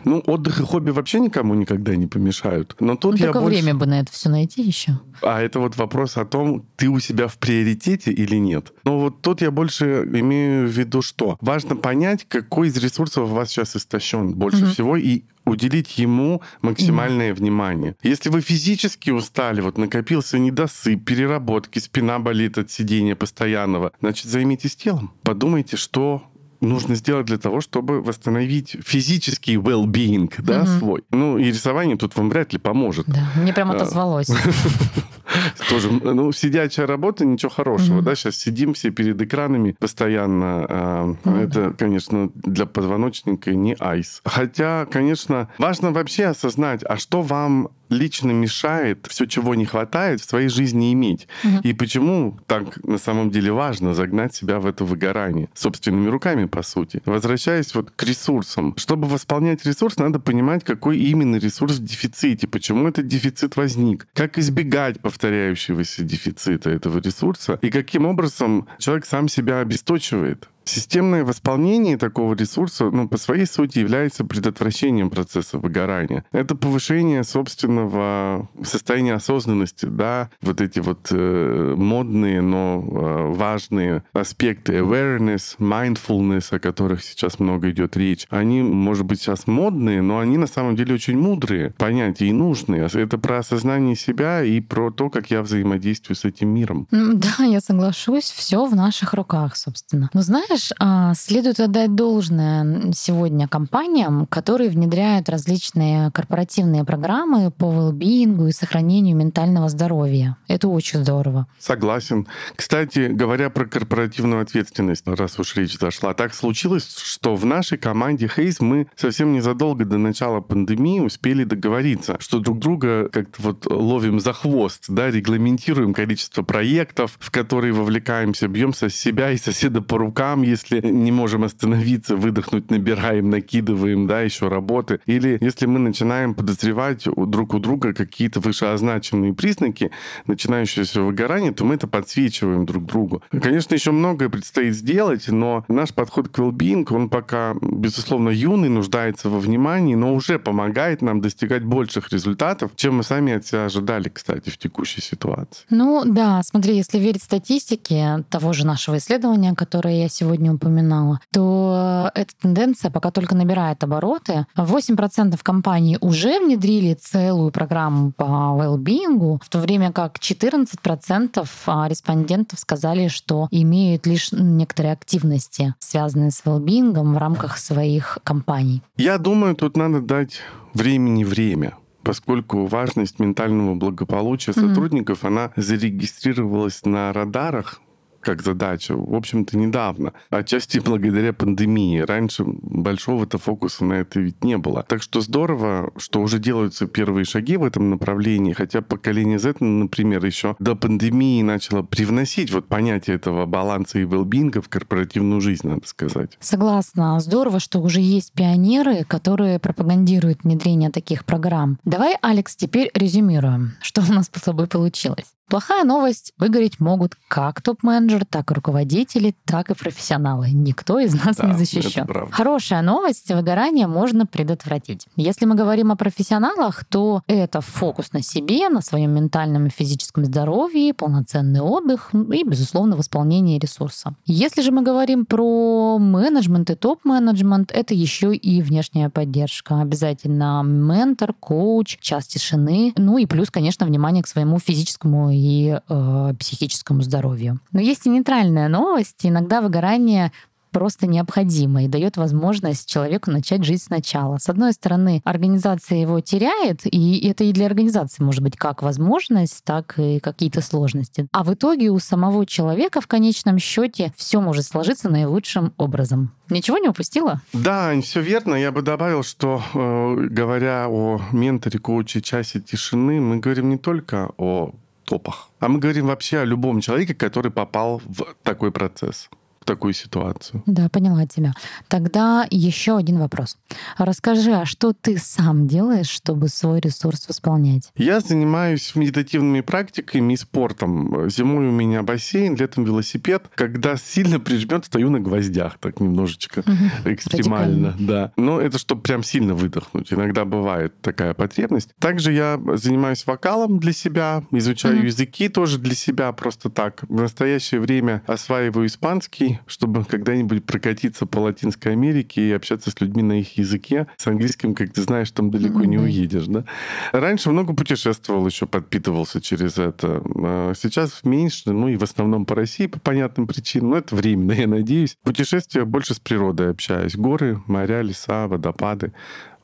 Ну, 0.05 0.21
отдых 0.25 0.59
и 0.59 0.63
хобби 0.63 0.89
вообще 0.89 1.19
никому 1.19 1.53
никогда 1.53 1.82
не 1.91 2.07
помешают. 2.07 2.75
Но 2.79 2.95
тут 2.95 3.13
ну, 3.13 3.17
я 3.17 3.25
только 3.25 3.41
больше... 3.41 3.61
время 3.61 3.75
бы 3.75 3.85
на 3.85 3.99
это 3.99 4.11
все 4.11 4.29
найти 4.29 4.61
еще. 4.61 4.99
А 5.21 5.41
это 5.41 5.59
вот 5.59 5.75
вопрос 5.77 6.17
о 6.17 6.25
том, 6.25 6.65
ты 6.75 6.87
у 6.89 6.99
себя 6.99 7.27
в 7.27 7.37
приоритете 7.37 8.11
или 8.11 8.35
нет. 8.35 8.73
Но 8.83 8.99
вот 8.99 9.21
тут 9.21 9.41
я 9.41 9.51
больше 9.51 10.03
имею 10.11 10.67
в 10.67 10.71
виду 10.71 11.01
что? 11.01 11.37
Важно 11.41 11.75
понять, 11.75 12.25
какой 12.27 12.67
из 12.67 12.77
ресурсов 12.77 13.29
у 13.29 13.33
вас 13.33 13.49
сейчас 13.49 13.75
истощен 13.75 14.33
больше 14.33 14.63
угу. 14.63 14.71
всего 14.71 14.97
и 14.97 15.23
уделить 15.45 15.97
ему 15.97 16.41
максимальное 16.61 17.31
mm. 17.31 17.35
внимание. 17.35 17.95
Если 18.01 18.29
вы 18.29 18.41
физически 18.41 19.09
устали, 19.09 19.61
вот 19.61 19.77
накопился 19.77 20.39
недосып, 20.39 21.03
переработки, 21.03 21.79
спина 21.79 22.19
болит 22.19 22.57
от 22.57 22.71
сидения 22.71 23.15
постоянного, 23.15 23.91
значит, 23.99 24.27
займитесь 24.27 24.75
телом. 24.75 25.11
Подумайте, 25.23 25.77
что 25.77 26.23
нужно 26.63 26.95
сделать 26.95 27.25
для 27.25 27.37
того, 27.37 27.61
чтобы 27.61 28.01
восстановить 28.01 28.77
физический 28.83 29.55
well-being, 29.55 30.33
да, 30.39 30.61
угу. 30.61 30.67
свой. 30.67 31.03
Ну, 31.11 31.37
и 31.37 31.45
рисование 31.45 31.97
тут 31.97 32.15
вам 32.15 32.29
вряд 32.29 32.53
ли 32.53 32.59
поможет. 32.59 33.05
Да, 33.07 33.27
мне 33.35 33.53
прям 33.53 33.71
отозвалось. 33.71 34.27
Тоже, 35.69 35.89
ну, 35.91 36.31
сидячая 36.31 36.85
работа, 36.85 37.25
ничего 37.25 37.49
хорошего, 37.49 38.01
да, 38.01 38.15
сейчас 38.15 38.35
сидим 38.35 38.73
все 38.73 38.91
перед 38.91 39.21
экранами 39.21 39.75
постоянно. 39.77 40.65
А, 40.69 41.15
это, 41.25 41.73
конечно, 41.77 42.29
для 42.35 42.65
позвоночника 42.65 43.53
не 43.53 43.75
айс. 43.79 44.21
Хотя, 44.25 44.85
конечно, 44.85 45.49
важно 45.57 45.91
вообще 45.91 46.25
осознать, 46.25 46.81
а 46.87 46.97
что 46.97 47.21
вам 47.21 47.69
лично 47.93 48.31
мешает 48.31 49.07
все, 49.09 49.25
чего 49.25 49.55
не 49.55 49.65
хватает, 49.65 50.21
в 50.21 50.25
своей 50.25 50.49
жизни 50.49 50.93
иметь. 50.93 51.27
Угу. 51.43 51.59
И 51.63 51.73
почему 51.73 52.39
так 52.47 52.83
на 52.83 52.97
самом 52.97 53.31
деле 53.31 53.51
важно 53.51 53.93
загнать 53.93 54.35
себя 54.35 54.59
в 54.59 54.65
это 54.65 54.83
выгорание 54.83 55.49
собственными 55.53 56.09
руками, 56.09 56.45
по 56.45 56.63
сути. 56.63 57.01
Возвращаясь 57.05 57.73
вот 57.75 57.91
к 57.91 58.03
ресурсам. 58.03 58.75
Чтобы 58.77 59.07
восполнять 59.07 59.65
ресурс, 59.65 59.97
надо 59.97 60.19
понимать, 60.19 60.63
какой 60.63 60.97
именно 60.97 61.37
ресурс 61.37 61.77
в 61.77 61.83
дефиците, 61.83 62.47
почему 62.47 62.87
этот 62.87 63.07
дефицит 63.07 63.55
возник, 63.55 64.07
как 64.13 64.37
избегать 64.37 64.99
повторяющегося 64.99 66.03
дефицита 66.03 66.69
этого 66.69 66.99
ресурса 66.99 67.59
и 67.61 67.69
каким 67.69 68.05
образом 68.05 68.67
человек 68.79 69.05
сам 69.05 69.27
себя 69.27 69.59
обесточивает. 69.59 70.49
Системное 70.65 71.25
восполнение 71.25 71.97
такого 71.97 72.35
ресурса 72.35 72.89
ну, 72.89 73.07
по 73.07 73.17
своей 73.17 73.45
сути 73.45 73.79
является 73.79 74.23
предотвращением 74.23 75.09
процесса 75.09 75.57
выгорания. 75.57 76.23
Это 76.31 76.55
повышение 76.55 77.23
собственного 77.23 78.49
состояния 78.63 79.15
осознанности, 79.15 79.85
да, 79.85 80.29
вот 80.41 80.61
эти 80.61 80.79
вот 80.79 81.07
э, 81.11 81.75
модные, 81.77 82.41
но 82.41 82.83
э, 82.85 83.33
важные 83.33 84.03
аспекты 84.13 84.73
awareness, 84.73 85.57
mindfulness, 85.59 86.55
о 86.55 86.59
которых 86.59 87.03
сейчас 87.03 87.39
много 87.39 87.69
идет 87.69 87.97
речь, 87.97 88.27
они, 88.29 88.61
может 88.61 89.05
быть, 89.05 89.21
сейчас 89.21 89.47
модные, 89.47 90.01
но 90.01 90.19
они 90.19 90.37
на 90.37 90.47
самом 90.47 90.75
деле 90.75 90.95
очень 90.95 91.17
мудрые 91.17 91.71
понятия 91.77 92.27
и 92.27 92.33
нужные. 92.33 92.87
Это 92.93 93.17
про 93.17 93.39
осознание 93.39 93.95
себя 93.95 94.43
и 94.43 94.59
про 94.61 94.91
то, 94.91 95.09
как 95.09 95.31
я 95.31 95.41
взаимодействую 95.41 96.15
с 96.15 96.25
этим 96.25 96.49
миром. 96.49 96.87
Да, 96.91 97.43
я 97.43 97.59
соглашусь, 97.59 98.31
все 98.31 98.65
в 98.65 98.75
наших 98.75 99.13
руках, 99.13 99.55
собственно. 99.55 100.09
Но 100.13 100.21
знаешь, 100.21 100.52
знаешь, 100.53 100.71
а, 100.79 101.13
следует 101.15 101.59
отдать 101.59 101.95
должное 101.95 102.91
сегодня 102.93 103.47
компаниям, 103.47 104.27
которые 104.27 104.69
внедряют 104.69 105.29
различные 105.29 106.11
корпоративные 106.11 106.83
программы 106.83 107.49
по 107.49 107.65
well 107.65 108.49
и 108.49 108.51
сохранению 108.51 109.15
ментального 109.15 109.69
здоровья. 109.69 110.37
Это 110.47 110.67
очень 110.67 111.03
здорово. 111.03 111.47
Согласен. 111.59 112.27
Кстати, 112.55 113.09
говоря 113.11 113.49
про 113.49 113.65
корпоративную 113.65 114.41
ответственность, 114.41 115.07
раз 115.07 115.39
уж 115.39 115.55
речь 115.55 115.77
зашла, 115.77 116.13
так 116.13 116.35
случилось, 116.35 116.97
что 116.97 117.35
в 117.35 117.45
нашей 117.45 117.79
команде 117.79 118.27
Хейс 118.27 118.59
мы 118.59 118.87
совсем 118.95 119.33
незадолго 119.33 119.85
до 119.85 119.97
начала 119.97 120.41
пандемии 120.41 120.99
успели 120.99 121.45
договориться, 121.45 122.17
что 122.19 122.39
друг 122.39 122.59
друга 122.59 123.09
как-то 123.09 123.41
вот 123.41 123.65
ловим 123.65 124.19
за 124.19 124.33
хвост, 124.33 124.85
да, 124.87 125.09
регламентируем 125.09 125.93
количество 125.93 126.43
проектов, 126.43 127.17
в 127.19 127.31
которые 127.31 127.73
вовлекаемся, 127.73 128.47
бьем 128.47 128.73
со 128.73 128.89
себя 128.89 129.31
и 129.31 129.37
соседа 129.37 129.81
по 129.81 129.97
рукам, 129.97 130.42
если 130.43 130.79
не 130.85 131.11
можем 131.11 131.43
остановиться, 131.43 132.15
выдохнуть, 132.15 132.69
набираем, 132.69 133.29
накидываем, 133.29 134.07
да, 134.07 134.21
еще 134.21 134.47
работы. 134.47 134.99
Или 135.05 135.37
если 135.41 135.65
мы 135.65 135.79
начинаем 135.79 136.35
подозревать 136.35 137.05
друг 137.05 137.53
у 137.53 137.59
друга 137.59 137.93
какие-то 137.93 138.39
вышеозначенные 138.39 139.33
признаки 139.33 139.91
начинающегося 140.27 141.01
выгорания, 141.01 141.51
то 141.51 141.65
мы 141.65 141.75
это 141.75 141.87
подсвечиваем 141.87 142.65
друг 142.65 142.85
другу. 142.85 143.21
Конечно, 143.31 143.73
еще 143.73 143.91
многое 143.91 144.29
предстоит 144.29 144.75
сделать, 144.75 145.27
но 145.27 145.65
наш 145.67 145.93
подход 145.93 146.29
к 146.29 146.39
well 146.39 146.87
он 146.91 147.09
пока, 147.09 147.55
безусловно, 147.61 148.29
юный, 148.29 148.69
нуждается 148.69 149.29
во 149.29 149.39
внимании, 149.39 149.95
но 149.95 150.13
уже 150.13 150.39
помогает 150.39 151.01
нам 151.01 151.21
достигать 151.21 151.63
больших 151.63 152.11
результатов, 152.11 152.71
чем 152.75 152.97
мы 152.97 153.03
сами 153.03 153.33
от 153.33 153.45
себя 153.45 153.65
ожидали, 153.65 154.09
кстати, 154.09 154.49
в 154.49 154.57
текущей 154.57 155.01
ситуации. 155.01 155.63
Ну 155.69 156.03
да, 156.05 156.41
смотри, 156.43 156.75
если 156.75 156.99
верить 156.99 157.23
статистике 157.23 158.23
того 158.29 158.53
же 158.53 158.65
нашего 158.65 158.97
исследования, 158.97 159.53
которое 159.55 160.01
я 160.01 160.09
сегодня 160.09 160.32
сегодня 160.33 160.53
упоминала, 160.53 161.19
то 161.31 162.09
эта 162.15 162.33
тенденция 162.41 162.89
пока 162.89 163.11
только 163.11 163.35
набирает 163.35 163.83
обороты. 163.83 164.47
8% 164.57 165.37
компаний 165.43 165.97
уже 166.01 166.39
внедрили 166.39 166.95
целую 166.95 167.51
программу 167.51 168.11
по 168.11 168.23
well-being, 168.23 169.39
в 169.43 169.49
то 169.49 169.59
время 169.59 169.91
как 169.91 170.17
14% 170.17 171.47
а, 171.67 171.87
респондентов 171.87 172.59
сказали, 172.59 173.09
что 173.09 173.47
имеют 173.51 174.07
лишь 174.07 174.31
некоторые 174.31 174.93
активности, 174.93 175.75
связанные 175.77 176.31
с 176.31 176.41
well-being 176.43 176.93
в 176.93 177.17
рамках 177.17 177.57
своих 177.57 178.17
компаний. 178.23 178.81
Я 178.97 179.19
думаю, 179.19 179.55
тут 179.55 179.77
надо 179.77 180.01
дать 180.01 180.39
времени 180.73 181.23
время 181.23 181.77
поскольку 182.03 182.65
важность 182.65 183.19
ментального 183.19 183.75
благополучия 183.75 184.51
сотрудников, 184.51 185.23
mm-hmm. 185.23 185.27
она 185.27 185.51
зарегистрировалась 185.55 186.83
на 186.83 187.13
радарах 187.13 187.79
как 188.23 188.41
задача, 188.41 188.95
в 188.95 189.13
общем-то, 189.13 189.57
недавно. 189.57 190.13
Отчасти 190.29 190.79
благодаря 190.79 191.33
пандемии. 191.33 191.99
Раньше 191.99 192.43
большого-то 192.45 193.37
фокуса 193.37 193.85
на 193.85 193.93
это 193.93 194.19
ведь 194.19 194.43
не 194.43 194.57
было. 194.57 194.83
Так 194.87 195.03
что 195.03 195.21
здорово, 195.21 195.91
что 195.97 196.21
уже 196.21 196.39
делаются 196.39 196.87
первые 196.87 197.25
шаги 197.25 197.57
в 197.57 197.63
этом 197.63 197.89
направлении, 197.89 198.53
хотя 198.53 198.81
поколение 198.81 199.39
Z, 199.39 199.55
например, 199.59 200.25
еще 200.25 200.55
до 200.59 200.75
пандемии 200.75 201.41
начало 201.41 201.83
привносить 201.83 202.51
вот 202.51 202.67
понятие 202.67 203.17
этого 203.17 203.45
баланса 203.45 203.99
и 203.99 204.05
велбинга 204.05 204.61
в 204.61 204.69
корпоративную 204.69 205.41
жизнь, 205.41 205.67
надо 205.67 205.87
сказать. 205.87 206.37
Согласна. 206.39 207.19
Здорово, 207.19 207.59
что 207.59 207.79
уже 207.79 207.99
есть 207.99 208.33
пионеры, 208.33 209.03
которые 209.03 209.59
пропагандируют 209.59 210.43
внедрение 210.43 210.89
таких 210.89 211.25
программ. 211.25 211.77
Давай, 211.83 212.17
Алекс, 212.21 212.55
теперь 212.55 212.89
резюмируем, 212.93 213.73
что 213.81 214.01
у 214.01 214.13
нас 214.13 214.29
с 214.33 214.41
тобой 214.41 214.67
получилось. 214.67 215.25
Плохая 215.49 215.83
новость. 215.83 216.33
Выгореть 216.37 216.79
могут 216.79 217.15
как 217.27 217.61
топ-менеджер, 217.61 218.25
так 218.25 218.51
и 218.51 218.53
руководители, 218.53 219.35
так 219.45 219.69
и 219.69 219.75
профессионалы. 219.75 220.49
Никто 220.51 220.99
из 220.99 221.13
нас 221.13 221.37
да, 221.37 221.47
не 221.47 221.57
защищен. 221.57 222.07
Хорошая 222.31 222.81
новость. 222.81 223.29
Выгорание 223.29 223.87
можно 223.87 224.25
предотвратить. 224.25 225.07
Если 225.15 225.45
мы 225.45 225.55
говорим 225.55 225.91
о 225.91 225.95
профессионалах, 225.95 226.85
то 226.85 227.21
это 227.27 227.61
фокус 227.61 228.13
на 228.13 228.21
себе, 228.21 228.69
на 228.69 228.81
своем 228.81 229.11
ментальном 229.11 229.67
и 229.67 229.69
физическом 229.69 230.25
здоровье, 230.25 230.93
полноценный 230.93 231.61
отдых 231.61 232.11
и, 232.13 232.43
безусловно, 232.43 232.95
восполнение 232.95 233.59
ресурса. 233.59 234.15
Если 234.25 234.61
же 234.61 234.71
мы 234.71 234.81
говорим 234.81 235.25
про 235.25 235.97
менеджмент 235.99 236.69
и 236.69 236.75
топ-менеджмент, 236.75 237.71
это 237.71 237.93
еще 237.93 238.35
и 238.35 238.61
внешняя 238.61 239.09
поддержка. 239.09 239.81
Обязательно 239.81 240.63
ментор, 240.63 241.33
коуч, 241.33 241.97
час 241.99 242.27
тишины, 242.27 242.93
ну 242.97 243.17
и 243.17 243.25
плюс, 243.25 243.49
конечно, 243.51 243.85
внимание 243.85 244.23
к 244.23 244.27
своему 244.27 244.59
физическому 244.59 245.32
и 245.33 245.79
э, 245.87 246.33
психическому 246.39 247.01
здоровью. 247.01 247.59
Но 247.71 247.79
есть 247.79 248.05
и 248.05 248.09
нейтральная 248.09 248.67
новость. 248.67 249.19
Иногда 249.23 249.61
выгорание 249.61 250.31
просто 250.73 251.07
необходимо 251.07 251.85
и 251.85 251.87
дает 251.87 252.17
возможность 252.17 252.89
человеку 252.89 253.31
начать 253.31 253.63
жить 253.63 253.83
сначала. 253.83 254.39
С 254.39 254.49
одной 254.49 254.73
стороны, 254.73 255.21
организация 255.23 255.99
его 255.99 256.19
теряет, 256.19 256.81
и 256.83 257.25
это 257.29 257.45
и 257.45 257.53
для 257.53 257.67
организации 257.67 258.23
может 258.23 258.41
быть 258.41 258.57
как 258.57 258.81
возможность, 258.81 259.63
так 259.63 259.97
и 259.97 260.19
какие-то 260.19 260.61
сложности. 260.61 261.27
А 261.31 261.43
в 261.43 261.53
итоге 261.53 261.91
у 261.91 261.99
самого 261.99 262.45
человека 262.45 262.99
в 262.99 263.07
конечном 263.07 263.59
счете 263.59 264.11
все 264.17 264.41
может 264.41 264.65
сложиться 264.65 265.09
наилучшим 265.09 265.73
образом. 265.77 266.33
Ничего 266.49 266.77
не 266.77 266.89
упустила? 266.89 267.41
Да, 267.53 267.93
все 268.01 268.21
верно. 268.21 268.55
Я 268.55 268.71
бы 268.71 268.81
добавил, 268.81 269.23
что 269.23 269.61
э, 269.73 270.27
говоря 270.29 270.87
о 270.89 271.21
менторе, 271.31 271.79
коуче, 271.79 272.21
часе 272.21 272.59
тишины, 272.59 273.21
мы 273.21 273.37
говорим 273.37 273.69
не 273.69 273.77
только 273.77 274.31
о 274.37 274.73
топах. 275.05 275.49
А 275.59 275.67
мы 275.67 275.79
говорим 275.79 276.07
вообще 276.07 276.39
о 276.39 276.45
любом 276.45 276.81
человеке, 276.81 277.13
который 277.13 277.51
попал 277.51 278.01
в 278.05 278.35
такой 278.43 278.71
процесс 278.71 279.29
в 279.63 279.65
такую 279.65 279.93
ситуацию. 279.93 280.61
Да, 280.65 280.89
поняла 280.89 281.25
тебя. 281.25 281.53
Тогда 281.87 282.45
еще 282.49 282.97
один 282.97 283.19
вопрос. 283.19 283.57
Расскажи, 283.97 284.51
а 284.51 284.65
что 284.65 284.91
ты 284.91 285.17
сам 285.17 285.67
делаешь, 285.67 286.09
чтобы 286.09 286.49
свой 286.49 286.81
ресурс 286.81 287.29
восполнять? 287.29 287.89
Я 287.95 288.19
занимаюсь 288.19 288.93
медитативными 288.95 289.61
практиками 289.61 290.33
и 290.33 290.37
спортом. 290.37 291.29
Зимой 291.29 291.67
у 291.67 291.71
меня 291.71 292.03
бассейн, 292.03 292.57
летом 292.57 292.83
велосипед. 292.83 293.45
Когда 293.55 293.95
сильно 293.95 294.37
прижмет, 294.41 294.85
стою 294.85 295.09
на 295.09 295.21
гвоздях, 295.21 295.77
так 295.79 296.01
немножечко 296.01 296.59
угу. 296.59 297.11
экстремально. 297.11 297.91
Радикально. 297.91 298.07
Да. 298.07 298.31
Но 298.35 298.59
это 298.59 298.77
чтобы 298.77 299.01
прям 299.01 299.23
сильно 299.23 299.53
выдохнуть. 299.53 300.11
Иногда 300.11 300.43
бывает 300.43 300.93
такая 301.01 301.33
потребность. 301.33 301.91
Также 301.99 302.33
я 302.33 302.59
занимаюсь 302.73 303.25
вокалом 303.25 303.79
для 303.79 303.93
себя, 303.93 304.43
изучаю 304.51 304.97
угу. 304.97 305.05
языки 305.05 305.47
тоже 305.47 305.77
для 305.77 305.95
себя 305.95 306.33
просто 306.33 306.69
так. 306.69 307.03
В 307.07 307.21
настоящее 307.21 307.79
время 307.79 308.23
осваиваю 308.27 308.87
испанский, 308.87 309.52
чтобы 309.65 310.05
когда-нибудь 310.05 310.65
прокатиться 310.65 311.25
по 311.25 311.39
Латинской 311.39 311.93
Америке 311.93 312.49
и 312.49 312.51
общаться 312.51 312.91
с 312.91 312.99
людьми 313.01 313.23
на 313.23 313.39
их 313.39 313.57
языке. 313.57 314.07
С 314.17 314.27
английским, 314.27 314.75
как 314.75 314.93
ты 314.93 315.01
знаешь, 315.01 315.31
там 315.31 315.51
далеко 315.51 315.81
mm-hmm. 315.81 315.87
не 315.87 315.97
уедешь, 315.97 316.47
да? 316.47 316.65
Раньше 317.11 317.49
много 317.49 317.73
путешествовал, 317.73 318.45
еще 318.45 318.65
подпитывался 318.65 319.41
через 319.41 319.77
это. 319.77 320.21
А 320.35 320.73
сейчас 320.75 321.21
меньше, 321.23 321.71
ну 321.71 321.87
и 321.87 321.97
в 321.97 322.03
основном 322.03 322.45
по 322.45 322.55
России 322.55 322.87
по 322.87 322.99
понятным 322.99 323.47
причинам. 323.47 323.91
Но 323.91 323.97
это 323.97 324.15
временно, 324.15 324.51
я 324.53 324.67
надеюсь. 324.67 325.17
Путешествия 325.23 325.85
больше 325.85 326.13
с 326.13 326.19
природой 326.19 326.71
общаюсь. 326.71 327.15
Горы, 327.15 327.61
моря, 327.67 328.01
леса, 328.01 328.47
водопады. 328.47 329.13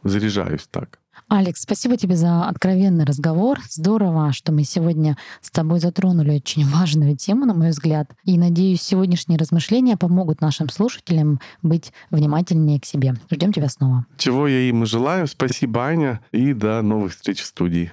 Заряжаюсь 0.03 0.67
так. 0.71 0.99
Алекс, 1.29 1.61
спасибо 1.61 1.95
тебе 1.95 2.15
за 2.15 2.47
откровенный 2.47 3.05
разговор. 3.05 3.59
Здорово, 3.69 4.33
что 4.33 4.51
мы 4.51 4.63
сегодня 4.63 5.15
с 5.41 5.51
тобой 5.51 5.79
затронули 5.79 6.31
очень 6.31 6.65
важную 6.69 7.15
тему, 7.15 7.45
на 7.45 7.53
мой 7.53 7.69
взгляд. 7.69 8.09
И 8.23 8.35
надеюсь, 8.35 8.81
сегодняшние 8.81 9.37
размышления 9.37 9.95
помогут 9.95 10.41
нашим 10.41 10.69
слушателям 10.69 11.39
быть 11.61 11.93
внимательнее 12.09 12.79
к 12.79 12.85
себе. 12.85 13.13
Ждем 13.29 13.53
тебя 13.53 13.69
снова. 13.69 14.07
Чего 14.17 14.47
я 14.47 14.61
им 14.61 14.83
и 14.83 14.85
желаю. 14.87 15.27
Спасибо, 15.27 15.85
Аня, 15.85 16.19
и 16.31 16.53
до 16.53 16.81
новых 16.81 17.11
встреч 17.11 17.41
в 17.41 17.45
студии. 17.45 17.91